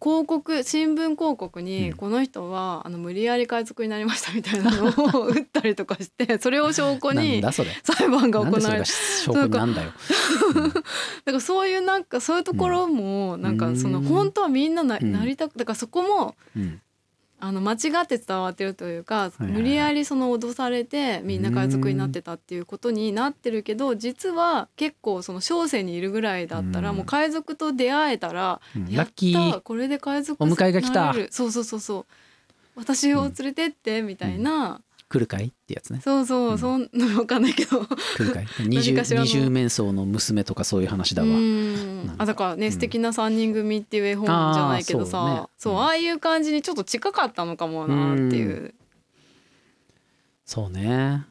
[0.06, 1.98] 広告新聞広告にうん。
[1.98, 4.86] この人はあの無理やり海賊になりました みたいなの
[5.22, 8.84] を 打ったりとかしてそれを証拠に裁判が行われる。
[9.74, 9.91] だよ。
[10.62, 14.06] だからそういうなんかそういうところもなんかそのうん。
[14.06, 15.12] 本当はみんななうん。
[15.12, 16.82] なりたくだからそこもうん
[17.39, 26.98] あの間違って伝わってるというか、いはい無理やりその脅されてみんな海賊になってたっていうことになってるけど実は結構その小生にいるぐらいだったら、うん。
[26.98, 28.88] もう海賊と出会えたら、うん。
[28.88, 29.60] やっラッキたー。
[29.60, 31.06] これで海賊お迎えが来た。
[31.08, 32.06] なれるそうそうそうそう。
[32.76, 35.48] 私を連れてってみたいな、来るかい？
[35.48, 36.02] ってやつね。
[36.04, 36.58] そうそう、うん。
[36.58, 37.86] そんなのわかんないけど。
[37.86, 38.48] 来るかい？
[38.68, 41.30] 二重面相の娘とかそういう話だわ。
[42.18, 42.72] あだからね、うん。
[42.72, 45.80] 素敵な三人組っていう絵本じゃないけどさそう,、そうね。
[45.80, 48.74] うんああいう感じにちょっと近かったのかもなっていう、
[50.46, 51.26] そうね。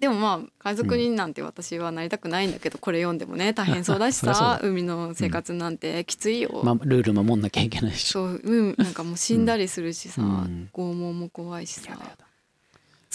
[0.00, 8.08] でもまあ海賊になんて私はなりたくないんだけど、これ読んでもね大変そうだしさ 海の生活なんてきついよ、まルール守んなきゃいけないし。
[8.08, 10.68] そううんなんかもう死んだりするしさ、うん。
[10.72, 11.96] 拷問も怖いしさ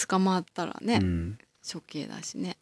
[0.06, 1.38] 捕まったらね、うん。
[1.70, 2.56] 処刑だしね。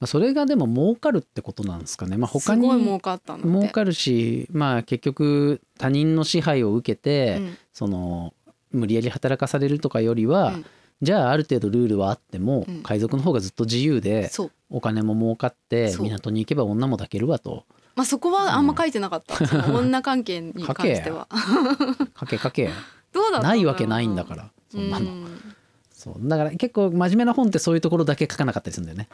[0.00, 7.58] まあ、それがでも儲かるってことなんですかね、まあ、他に儲かった儲かるしまあ結局他人の支配を受けて、うん。
[7.72, 8.34] その
[8.70, 10.66] 無理やり働かされるとかよりは、うん。
[11.00, 12.82] じゃあある程度ルールはあっても、うん。
[12.82, 14.30] 海賊の方がずっと自由で
[14.70, 17.64] お金も儲かって港に行けば女も抱けるわと。
[17.94, 21.26] まあそこはあんま書いてなかった、女関係に関しては。
[22.14, 22.70] かけかけ
[23.12, 24.50] どうだないわけないんだから。
[24.70, 25.54] そんなの、うん
[25.98, 26.14] そう。
[26.20, 29.08] だから結構真面目な本ってそういうところだけ書かなかったりするんだよね。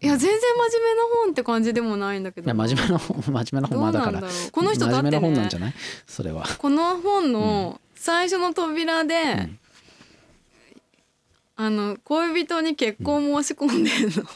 [0.00, 2.44] いや全然真面目な本って感じでもないんだけど。
[2.44, 4.00] いや真面目な本真面目な本まあだ。
[4.02, 5.74] からこの人だって真面目な本なんねじゃない？
[6.06, 6.44] それは。
[6.58, 9.58] この本の最初の扉で、うん。
[11.56, 14.30] あの恋人に結婚申し込んでんの、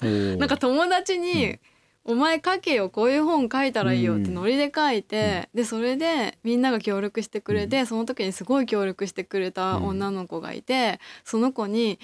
[0.00, 0.36] おー。
[0.38, 1.58] なんか友達に
[2.04, 12.00] お前書けよこういう本書いたらいいよってノリで書いて、でそれでみんなが協力してくれて、その時にすごい協力してくれた女の子がいて、その子に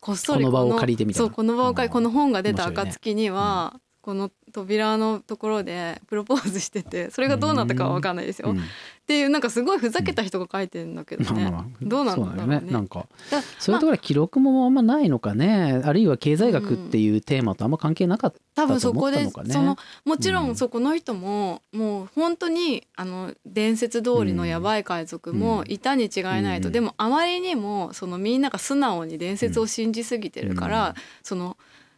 [0.00, 8.50] こっそりこの場を借りてみたそうこの場を借りこの本が出た暁には、この扉のところで プロポーズしててそれがどうなったかは分かんないですよ。
[8.50, 8.58] うん。
[8.58, 8.60] っ
[9.06, 11.78] ていうなんかすごいふざけた人が書いてるんだけどね、まあまあまあ。
[11.82, 12.56] どうなんだろうね。
[12.58, 12.72] そうね。
[12.72, 13.06] なんか。
[13.30, 15.82] だそういうところは記録もあんまないのかね。
[15.84, 19.52] あるいは経済学っていうテーマとあんま関係なかったと思ったのかね。
[19.52, 20.50] そのもちろうん。
[20.52, 26.72] んそこの人ももう本当にあの伝説通りのやばい海賊もいたに違いないと、うん。
[26.72, 30.94] でもあまりにもそのみんなが素直に伝説を信じすぎてるから、うん。
[31.22, 31.56] その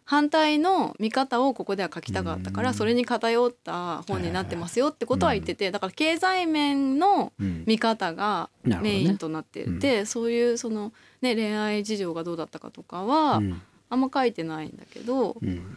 [0.08, 2.74] 反対の見方をここでは書きたかったから、うん。
[2.74, 7.64] それに偏った本になってますよってことは言ってて、だから経済面のうん。
[7.66, 10.92] 見方がメインとなってて、そういうその、
[11.22, 13.60] ね、恋愛事情がどうだったかとかはうん。
[13.90, 15.76] あんま書いてないんだけど、うん。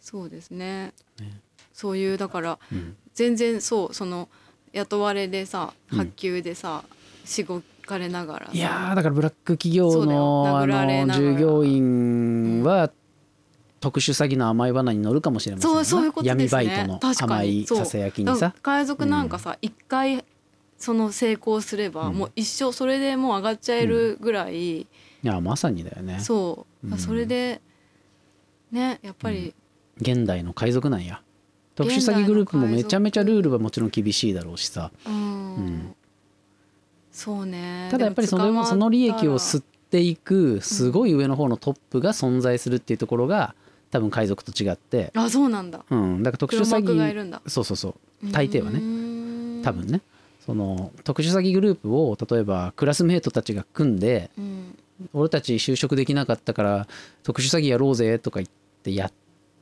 [0.00, 0.92] そうですね。
[1.20, 1.40] ね。
[1.72, 2.96] そういうだからうん。
[3.12, 4.28] 全然そうその
[4.72, 5.98] 雇われでさうん。
[5.98, 6.84] 発給でさ、
[7.24, 12.90] しごかれながらさいやーだからブラック企業の従業員は
[13.86, 16.42] 特殊詐欺の甘い罠に乗るかもしれませんそうそういうことですね。
[16.42, 18.52] 闇バイトの甘いささやきだにさ。
[18.60, 20.24] 海賊なんかさ一、回
[20.76, 22.16] その成功すれば、うん。
[22.16, 24.86] もう一生それでもう上がっちゃえるぐらい、い
[25.22, 26.18] やまさにだよね。
[26.18, 26.98] そう、うん。
[26.98, 27.62] それで
[28.72, 29.54] ねやっぱり、
[30.00, 31.22] 現代の海賊なんや。
[31.76, 34.90] 特殊詐欺グループもめちゃめちゃルールはもちろん厳しいだろうしさ。
[35.06, 35.14] うん。
[35.14, 35.94] うん。
[37.12, 37.86] そうね。
[37.92, 43.54] ただやっぱりそのその利益を吸っていくすごい上の方のトップが存在するっていうところが
[43.90, 45.84] 多分海賊と違って、あそうなんだ。
[45.90, 47.40] うん、だから特殊黒詐幕がいるんだ。
[47.46, 48.32] 欺そうそうそう。
[48.32, 48.80] 大抵はね。
[48.80, 50.00] ね多分ね。
[50.44, 54.78] その特殊詐欺グループを例えばクラスメートたちが組んでうん。
[55.12, 56.88] 俺たち就職できなかったから
[57.22, 58.48] 特殊詐欺やろうぜとか言っ
[58.82, 59.12] てやっ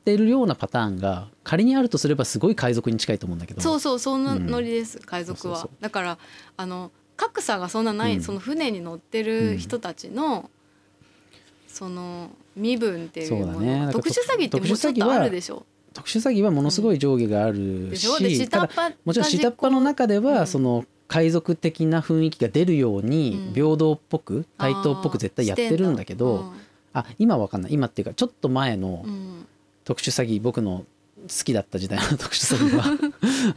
[0.04, 3.60] てるようなパターンが仮にあるとすればすごい海賊に近いと思うんだけど。
[3.60, 5.42] そうそうそんなうんノリです、海賊は。
[5.42, 5.82] そうそうそう。
[5.82, 6.18] だから
[6.56, 8.22] あの格差がそんなない、うん。
[8.22, 10.50] その船に乗ってる人たちの、
[11.66, 13.52] その身分っていうもの。
[13.54, 13.92] そうだね。
[13.92, 15.66] 特殊詐欺ってもうちょっとあるでしょ。
[15.92, 18.18] 特殊詐欺はものすごい上下があるでしょ。
[18.18, 20.46] でし、ただもちろん下っ端の中では、うん。
[20.46, 23.54] その海賊的な雰囲気が出るようにうん。
[23.54, 26.52] 平等っぽく、対等っぽく絶対やってるんだけど、
[26.92, 27.72] あ今は分かんない。
[27.72, 29.46] 今っていうかちょっと前のうんうん。
[29.84, 30.84] 特殊詐欺僕の
[31.28, 32.84] 好きだった時代の 特殊詐欺は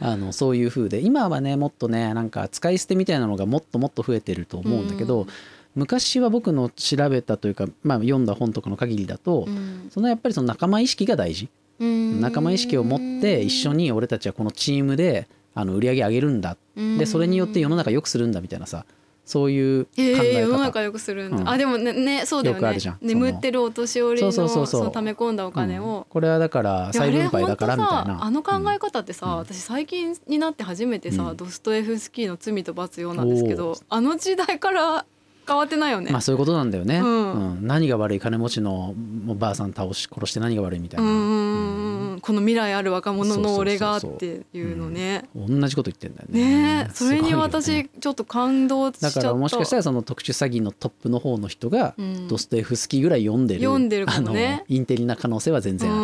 [0.00, 1.00] あのそういう風で。
[1.00, 5.28] 今はねもっとねなんか使い捨てみたいなのがもっともっと増えてると思うんだけど、うん
[5.74, 9.88] 昔は僕の調べたというか、まあ、読んだ本とかの限りだと、うん。
[9.90, 11.48] そのやっぱりその仲間意識が大事。
[11.78, 12.20] うん。
[12.20, 16.56] 仲間意識を持って一緒に俺たちはこのチームであの売り上げ上げるんだ。
[16.76, 18.84] でそれによって世の中良くするんだみたいなさ
[19.28, 21.48] そういう考ええー、世の方、中よくするんだ、うん。
[21.50, 22.78] あでもねねそうだよね。
[23.02, 25.84] 眠ってるお年寄りのそうそうそう溜め込んだお金うん。
[25.84, 28.12] を、これはだから再分配だからみたいな。
[28.14, 29.36] やあの考え方ってさ、うん。
[29.36, 31.36] 私最近になって初めてさ、うん。
[31.36, 35.04] ドストエフスキーの「罪と罰よ」なんですけおどあの時代から
[35.48, 36.10] 変わってないよね。
[36.10, 37.32] まあそういうことなんだよね、うん。
[37.32, 37.66] うん。
[37.66, 38.20] 何が悪い？
[38.20, 45.24] 金持ちのもうばあさん倒し殺して何が悪いみたいな、この未来ある若者の俺がっていうのね。
[45.34, 46.40] 同じこと言ってんだよね。
[46.40, 46.94] ねえ。
[46.94, 49.20] それに私ちょっと感動しちゃった。
[49.20, 52.28] だからもしかしたらその特殊詐欺のトップの方の人がうん。
[52.28, 54.46] ドストエフスキーぐらい読んでる,、読んでるかもね。
[54.46, 56.00] あのインテリな可能性は全然ある、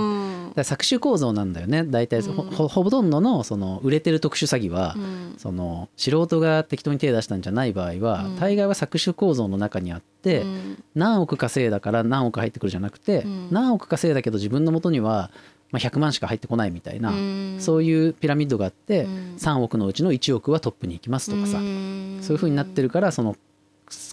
[0.54, 1.84] うんだから搾取構造なんだよね。
[1.84, 2.50] 大体ほ,うん。
[2.50, 5.34] ほ、ほとんどのその売れてる特殊詐欺は、うん。
[5.36, 8.36] その素人が適当に手出したんじゃない場合は、うん。
[8.38, 10.84] 大概は搾取構造の中にあって、うん。
[10.94, 13.48] 何億稼いだから何億入ってくるじゃなくて、うん。
[13.50, 15.32] 何億稼いだけど自分の元には
[15.72, 17.56] まあ100万しか入ってこないみたいな、うん。
[17.58, 19.34] そういうピラミッドがあって、うん。
[19.36, 22.18] 3億のうちの1億はトップに行きますとかさ、ん。
[22.22, 23.36] そういう風になってるからその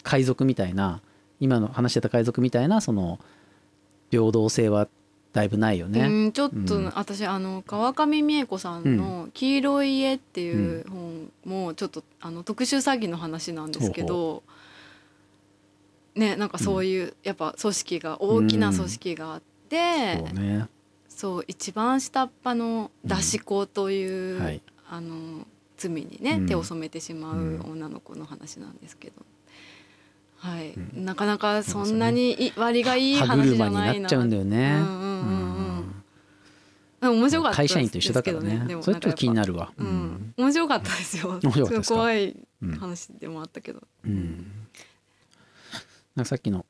[0.01, 1.01] 海賊みたいな
[1.39, 3.19] 今の話してた海賊みたいなその
[4.09, 4.87] 平等性は
[5.33, 6.01] だいぶないよね。
[6.01, 6.91] うん、ちょっと、うん。
[6.95, 14.43] 私あの川上美恵子さんの「黄色い家」っていう本もちょっとあの特殊詐欺の話なんですけど
[16.15, 20.67] ねなんかそういう、やっぱ組織が大きな組織があって、そうね。
[21.07, 24.61] そう一番下っ端の出し子という、はい。
[24.89, 25.47] あの
[25.77, 26.47] 罪にね、うん。
[26.47, 29.25] 手を染めてしまう女の子の話なんですけど。
[30.41, 34.73] はい、なかなかそんなにい割がいい歯話じゃないななっちゃうんだよね。
[34.75, 35.55] うんうんうん
[37.01, 37.11] うん。
[37.11, 37.19] うん。
[37.19, 38.63] 面白かった会社員と一緒だけどね。
[38.67, 39.53] でもそれちょっと気になる。
[39.53, 39.71] るわ。
[39.77, 39.89] ううん。
[39.89, 40.33] ん。
[40.37, 41.39] 面白かったですよ。
[41.43, 41.95] 面白かったですか？
[41.95, 42.71] ごい怖いうん。
[42.75, 43.81] 話でもあったけど。
[44.03, 44.51] うん。
[46.15, 46.65] なんかさっきの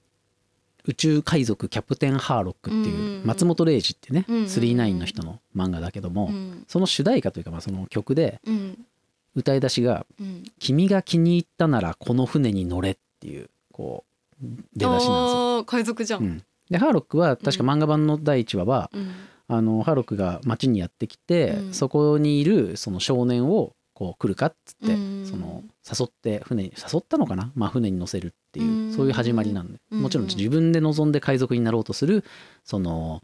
[0.85, 3.25] 宇宙海賊キャプテンハーロックってうんうんいううん。
[3.25, 4.47] 松本零士ってねうんうんうん。
[4.47, 6.65] 39の人の漫画だけどもうん。
[6.67, 8.85] その主題歌というかまあその曲でうん。
[9.33, 10.43] 歌い出しがうん。
[10.59, 13.49] 「君が気に入ったならこの船に乗れ」っていう
[13.81, 14.03] こ
[14.41, 15.63] う出だしなんですよ。
[15.65, 16.17] 海賊じゃ。
[16.17, 16.25] うん。
[16.25, 19.11] んでハーロックは確か漫画版の第1話はうん。
[19.47, 21.73] ああのハーロックが町にやってきて、うん。
[21.73, 25.25] そこにいるその少年をこう来るかっつって、うん。
[25.25, 28.93] その誘って船に誘ったのかな、まあ、船に乗せるっていう、うん。
[28.93, 30.01] そういう始まりなんで、うん。
[30.01, 32.23] もちろん自分で望んで海賊になろうとする
[32.63, 33.21] その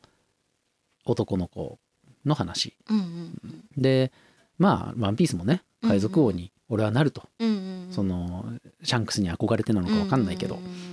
[1.06, 1.80] 男の子
[2.26, 2.76] の話。
[2.90, 4.12] うんうんで
[4.58, 7.88] まあワンピースもね海賊王に俺はなると、うんうん。
[7.92, 8.46] その
[8.84, 10.88] シャンクスに憧れてなのか分かんないけど、うん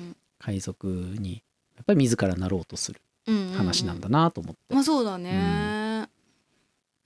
[0.44, 1.42] 海賊に
[1.74, 3.00] やっぱり自らなろうとする
[3.56, 5.30] 話なんだなと思って、まあそうだね、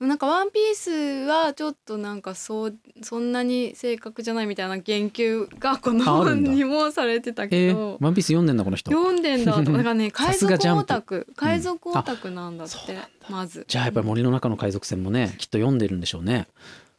[0.01, 0.91] なんか「ワンピース
[1.27, 6.51] はちょっとなんかそうそんなに正確じゃないみたいな言及がこのああるんだ。
[6.51, 8.93] 本にもされてたえけど、ー、ワンピース読んでんだこの人。
[8.93, 9.53] 読んでんだ。
[9.55, 11.27] とだからねさ海賊すがジャンプオタク。
[11.35, 13.09] 海賊オタクなんだって、そうなんだ。
[13.29, 13.65] まず。
[13.67, 16.47] じゃあやっぱり森の中の海賊船もねきっと読んでるんでしょうね。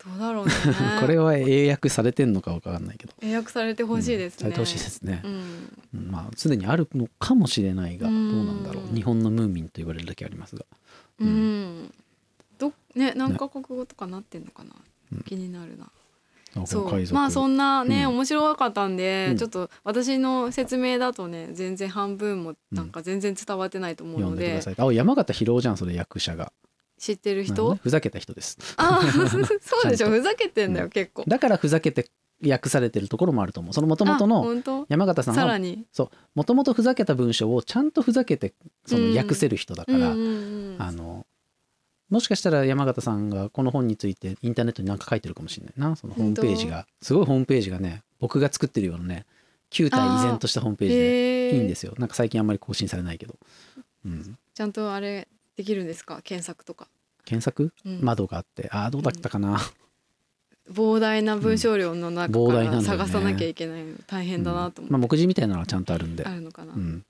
[0.06, 0.52] どうだろうね。
[1.00, 3.14] これは英訳されてんのか分からないけど。
[3.22, 5.22] 英訳されてほしいですね、うんされてほしいですね。
[5.24, 5.32] う、ん。
[5.95, 8.93] うんまあすでにあるのかもしれないがうどうんなんだろう。
[8.93, 10.66] 日本のムーミンと言われるだけありますが。
[11.22, 11.93] ううん
[12.96, 14.72] ね何カ国語とかなってんのかな、
[15.14, 15.22] うん。
[15.24, 15.90] 気になるな。
[16.56, 17.14] あそう。
[17.14, 18.10] まあそんなね、うん。
[18.16, 19.38] 面白かったんで、うん。
[19.38, 24.62] ちょっと私の説明だとね全然半分もなんか全然伝わってないと思うので。
[24.62, 26.52] 読んあ山形博夫じゃんそれ役者が。
[26.98, 28.58] 知ってる人、ねふざけた人です。
[28.76, 30.10] あそうでしょ。
[30.10, 30.92] ふざけてんだよ、うん。
[30.92, 31.24] 結構。
[31.28, 32.10] だからふざけて
[32.46, 33.74] 訳されてるところもあると思う。
[33.74, 34.86] その元々あの本当？
[34.90, 35.60] 山形さんは
[35.94, 36.10] そう。
[36.36, 38.54] もともとふざけた文章をちゃんとふざけて
[38.86, 41.26] その訳せる人だから、あの
[42.10, 45.95] もしかしたら山形さんがこの本についてインターネットに何か書いてるかもしれないな。
[45.95, 46.88] そのホームページが。
[47.01, 49.26] すごいホームページがね僕が作ってるようなね
[49.70, 51.93] 旧体依然としたホームページでいいんですよ。
[51.97, 53.36] なんか最近あんまり更新されないけど、
[54.05, 56.22] うん、ちゃんとあれできるんですか？
[56.24, 56.88] 検索とか、
[57.26, 57.72] 検索？
[57.86, 57.99] うん。
[58.01, 58.70] 窓があって。
[58.72, 59.60] ああどうだったかな、
[60.72, 63.93] 膨大な文章量の中から探さなきゃいけないの。
[64.07, 66.26] 大変だなと思まあ、って、目次みたいなのはちゃんとあるんで。
[66.26, 67.05] あるのかな、うん、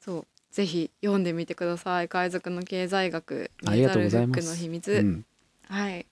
[0.00, 2.08] そうぜひ読んでみてください。
[2.08, 4.48] 海賊の経済学ありがとうございます。
[4.50, 5.24] の秘密、うん、
[5.68, 6.06] はい。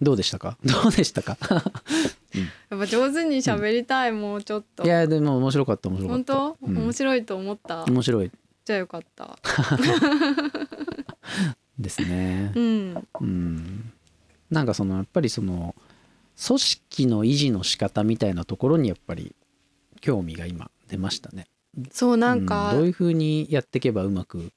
[0.00, 0.56] どうでしたか？
[0.64, 1.36] どうでしたか？
[2.70, 4.84] やっぱ上手に喋りたい、もうちょっと。
[4.84, 6.34] いやでも面白かった面白かった。
[6.34, 6.78] 本当、うん。
[6.78, 7.84] 面白いと思った？
[7.84, 8.30] 面白い。
[8.64, 9.38] じゃあよかった。
[11.78, 12.52] ですね。
[12.54, 13.08] うん。
[13.20, 13.92] うん。
[14.50, 15.74] なんかそのやっぱりその
[16.46, 19.34] 組織の維持の仕方みたいなところにやっぱり
[20.00, 21.46] 興味が今出ましたね。
[21.90, 24.52] そうなんか、うどういうふうにやっていけばうまく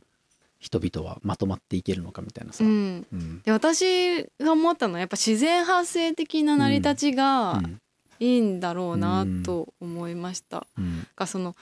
[0.59, 2.63] 人々はまとまっていけるのかみたいなさ。
[2.63, 2.97] ううん。
[2.99, 7.81] ん、で私が思ったのはやっぱ自然発生的な成り立ちがうん。
[8.19, 10.67] いいんだろうなと思いました。
[10.77, 11.07] うん。
[11.15, 11.55] がその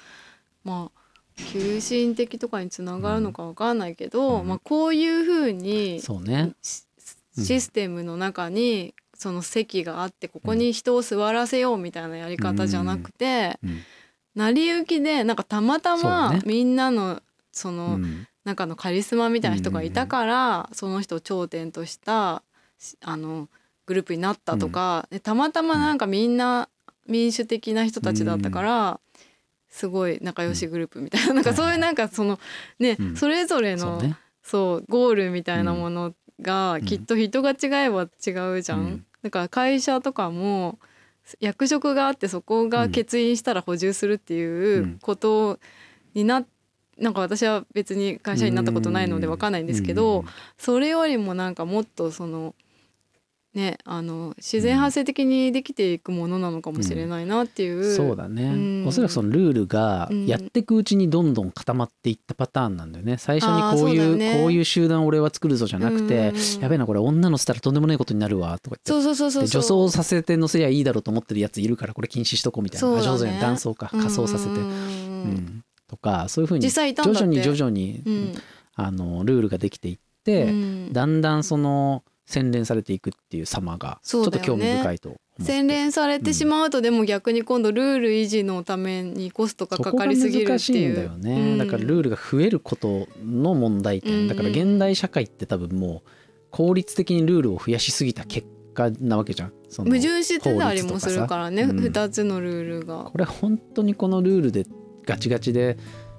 [0.65, 0.99] まあ
[1.53, 4.47] 急進的とかにつながるのかわかんないけど、うん。
[4.47, 6.51] まあ、こういうふうにそうね。
[7.37, 13.79] システムの中にその席があってここに人を座らせようみたいなやり方じゃなくて、うん
[14.39, 17.21] 成り行きでなんかたまたまみんなの
[17.51, 18.25] そのうん。
[18.45, 22.41] 中のカリスマみたいな人がいたから、その人を頂点とした
[22.79, 23.49] しあの
[23.85, 26.69] グループになったとか、でたまたまなんかみんな
[27.05, 28.99] 民主的な人たちだったから、
[29.69, 32.39] すごい仲良しグループみたいな,、なんかそういうなんかその
[32.79, 33.15] ね、うん。
[33.17, 34.01] それぞれの
[34.41, 36.85] そうゴールみたいなものがん。
[36.85, 38.79] きっと人が違えば違うじゃん。
[38.79, 39.05] うん。
[39.21, 40.79] だから会社とかも
[41.39, 45.59] 役職があってそこが欠員したら補充するっていうこと
[46.13, 46.45] にな
[46.97, 50.25] なんか私は別に会社員になったことないので分かんないんですけど、
[50.57, 52.53] それよりもなんかもっとその
[53.53, 57.95] ねあの自然発生的にできていくものなのかもしれないなっていう。
[57.95, 58.47] そうだね、う
[58.83, 58.87] ん。
[58.87, 60.25] おそらくそのルールがうん。
[60.27, 63.17] やっていくうちにどんどん固まっていったパターンなんだよね。
[63.17, 64.39] 最初にこういうね。
[64.41, 66.61] こういう集団俺は作るぞじゃなくて、うん。
[66.61, 72.97] やべえなこれ女乗せたらとんでもないことになるわとか言ってそうそうそうそうで女装させて乗せりゃいいだろうと思ってるやついるからこれ禁止しとこうみたいな、ね。
[72.99, 74.59] あ上手に男装か仮装させて、うん。
[74.59, 74.61] う
[75.27, 75.63] ん。
[75.87, 78.33] とかそういうふうに徐々に徐々に、うん。
[78.75, 80.93] あのルールができていって、うん。
[80.93, 85.43] だんだんその洗練されていくっていう様がちょっと興味深いと思って。
[85.45, 90.59] 洗練されてしまうとでも逆に今度ルール維持のためにコストがかかりすぎるっていう。
[90.59, 94.27] そこが難しいんだよね、だからルールが増えることの問題点、うん。
[94.27, 96.09] だから現代社会って多分もう
[96.51, 99.53] 効率的にルールを増やしすぎた結果なわけじゃん。
[99.77, 102.07] 矛盾してたりもするからね、法律とかさ。
[102.07, 103.05] 二つのルールが。
[103.05, 103.17] こ。
[103.17, 104.65] れ本当にこのルールで
[105.05, 105.77] ガチガチで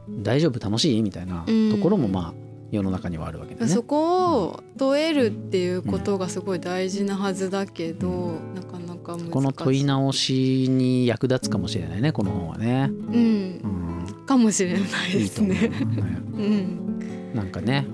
[0.09, 1.03] 大丈夫楽しい？
[1.03, 3.83] みたいなうんところもまあ世の中にはあるわけでねそ。
[3.83, 9.31] こを問えるっていうことがすごい大事なはずだけど、なかなか難しい。
[9.31, 12.89] この問い直しに役立つかもしれないねこの本はね。
[12.91, 15.69] うんう、ん、かもしれないですいいと思う、ね。
[15.69, 15.77] ね
[16.33, 17.87] うん、なんかね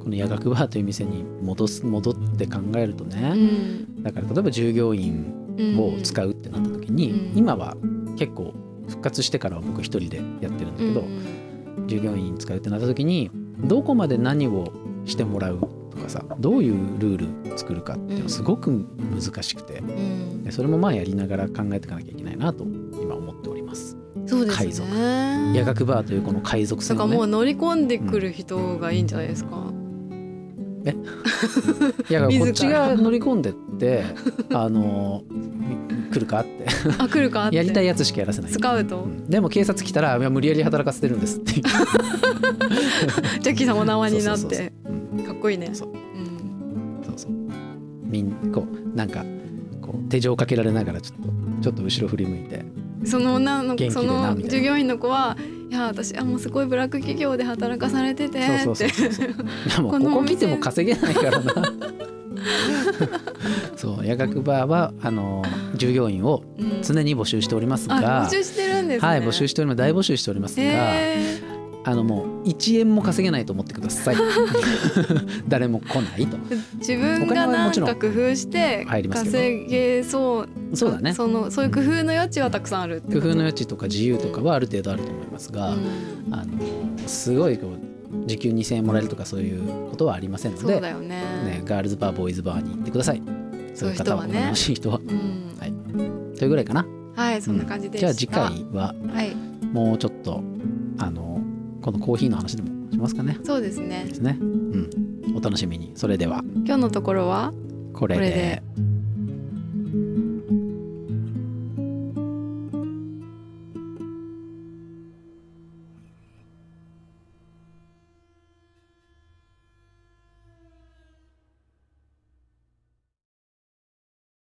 [0.00, 5.32] この夜学バーという店に戻す戻って考えるとうね、ん、だから例えば従業員
[5.78, 7.76] を使ううってなった時に、うん今は
[8.16, 8.52] 結構
[8.88, 11.38] 復活してからは僕一人でやってるんだけど、うん
[11.86, 13.30] 従業員使うってなった時に
[13.60, 14.72] どこまで何を
[15.04, 15.58] してもらう
[15.90, 19.82] とかさどういうルール作るかっていうのすごく難しくて、
[20.50, 22.64] それもまあやりながら考えていかなきゃいけないなと
[23.02, 23.96] 今思っております。
[24.26, 24.88] そうです海賊。
[24.90, 27.10] ね夜学バーというこの海賊だ船をね。
[27.10, 29.72] からもう乗り込んでくる人がいいんじゃないですか、
[32.08, 34.04] いやこっちが乗り込んでって
[34.52, 35.22] あの
[36.12, 36.66] 来るかって。
[36.98, 37.56] あ来るかって。
[37.56, 38.50] やりたいやつしかやらせない。
[38.50, 39.28] スカウト、うん。
[39.28, 44.72] でも警察来たらいや無理やり働かせてるんですって ジャッキーさんお縄になって。
[45.16, 45.24] うん。
[45.24, 45.70] かっこいいね。
[45.72, 45.88] そう。
[45.90, 45.96] うん。
[47.04, 47.32] そうそう。
[48.04, 49.24] みんこうなんか
[49.82, 51.28] こう手錠かけられながらちょっと
[51.62, 52.64] ちょっと後ろ振り向いて。
[53.04, 55.36] その女の元気でその従業員の子は
[55.70, 58.64] いや私はもうすごいブラック企業で働かされててって。
[59.76, 61.72] このここ来ても稼げないからな。
[63.76, 65.44] そう夜学バーはあの
[65.74, 66.82] 従業員をうん。
[66.82, 69.08] 常に募集しておりますあが募集してるんですね。
[69.08, 69.76] はい募集しております。
[69.78, 71.47] 大募集しておりますが、へ
[71.88, 74.16] あのもう1円も稼げないと思ってください。
[75.48, 76.36] 誰も来ないと。
[76.36, 81.14] ー自分がなんはもちろんか工夫して稼げそうそうだね。
[81.14, 86.34] そのそういう工夫の余地はたくさんある工夫の余地とか自由とかはある程度あると思いますが、うん。
[86.34, 86.44] あの
[87.06, 91.08] すごいこう時給2,000円もらえるとかそういうことはありませんのでそうだよね。
[91.08, 93.22] ね、ガールズバーボーイズバーに行ってください。
[93.72, 94.50] そういう人はね。
[94.52, 94.98] しい人は。
[94.98, 96.34] うん。
[96.36, 96.86] というぐらいかな。
[97.16, 98.12] はいそんな感じでした。
[98.12, 99.34] じゃあ次回ははい。
[99.72, 100.42] もうちょっと
[100.98, 101.37] あの
[101.82, 103.38] このコーヒーの話でもしますかね。
[103.44, 104.04] そうですね。
[104.04, 104.36] ですね。
[104.40, 104.90] うん。
[105.36, 105.92] お楽しみに。
[105.94, 106.42] それでは。
[106.64, 107.52] 今日のところは
[107.92, 108.20] これで。
[108.20, 108.87] これで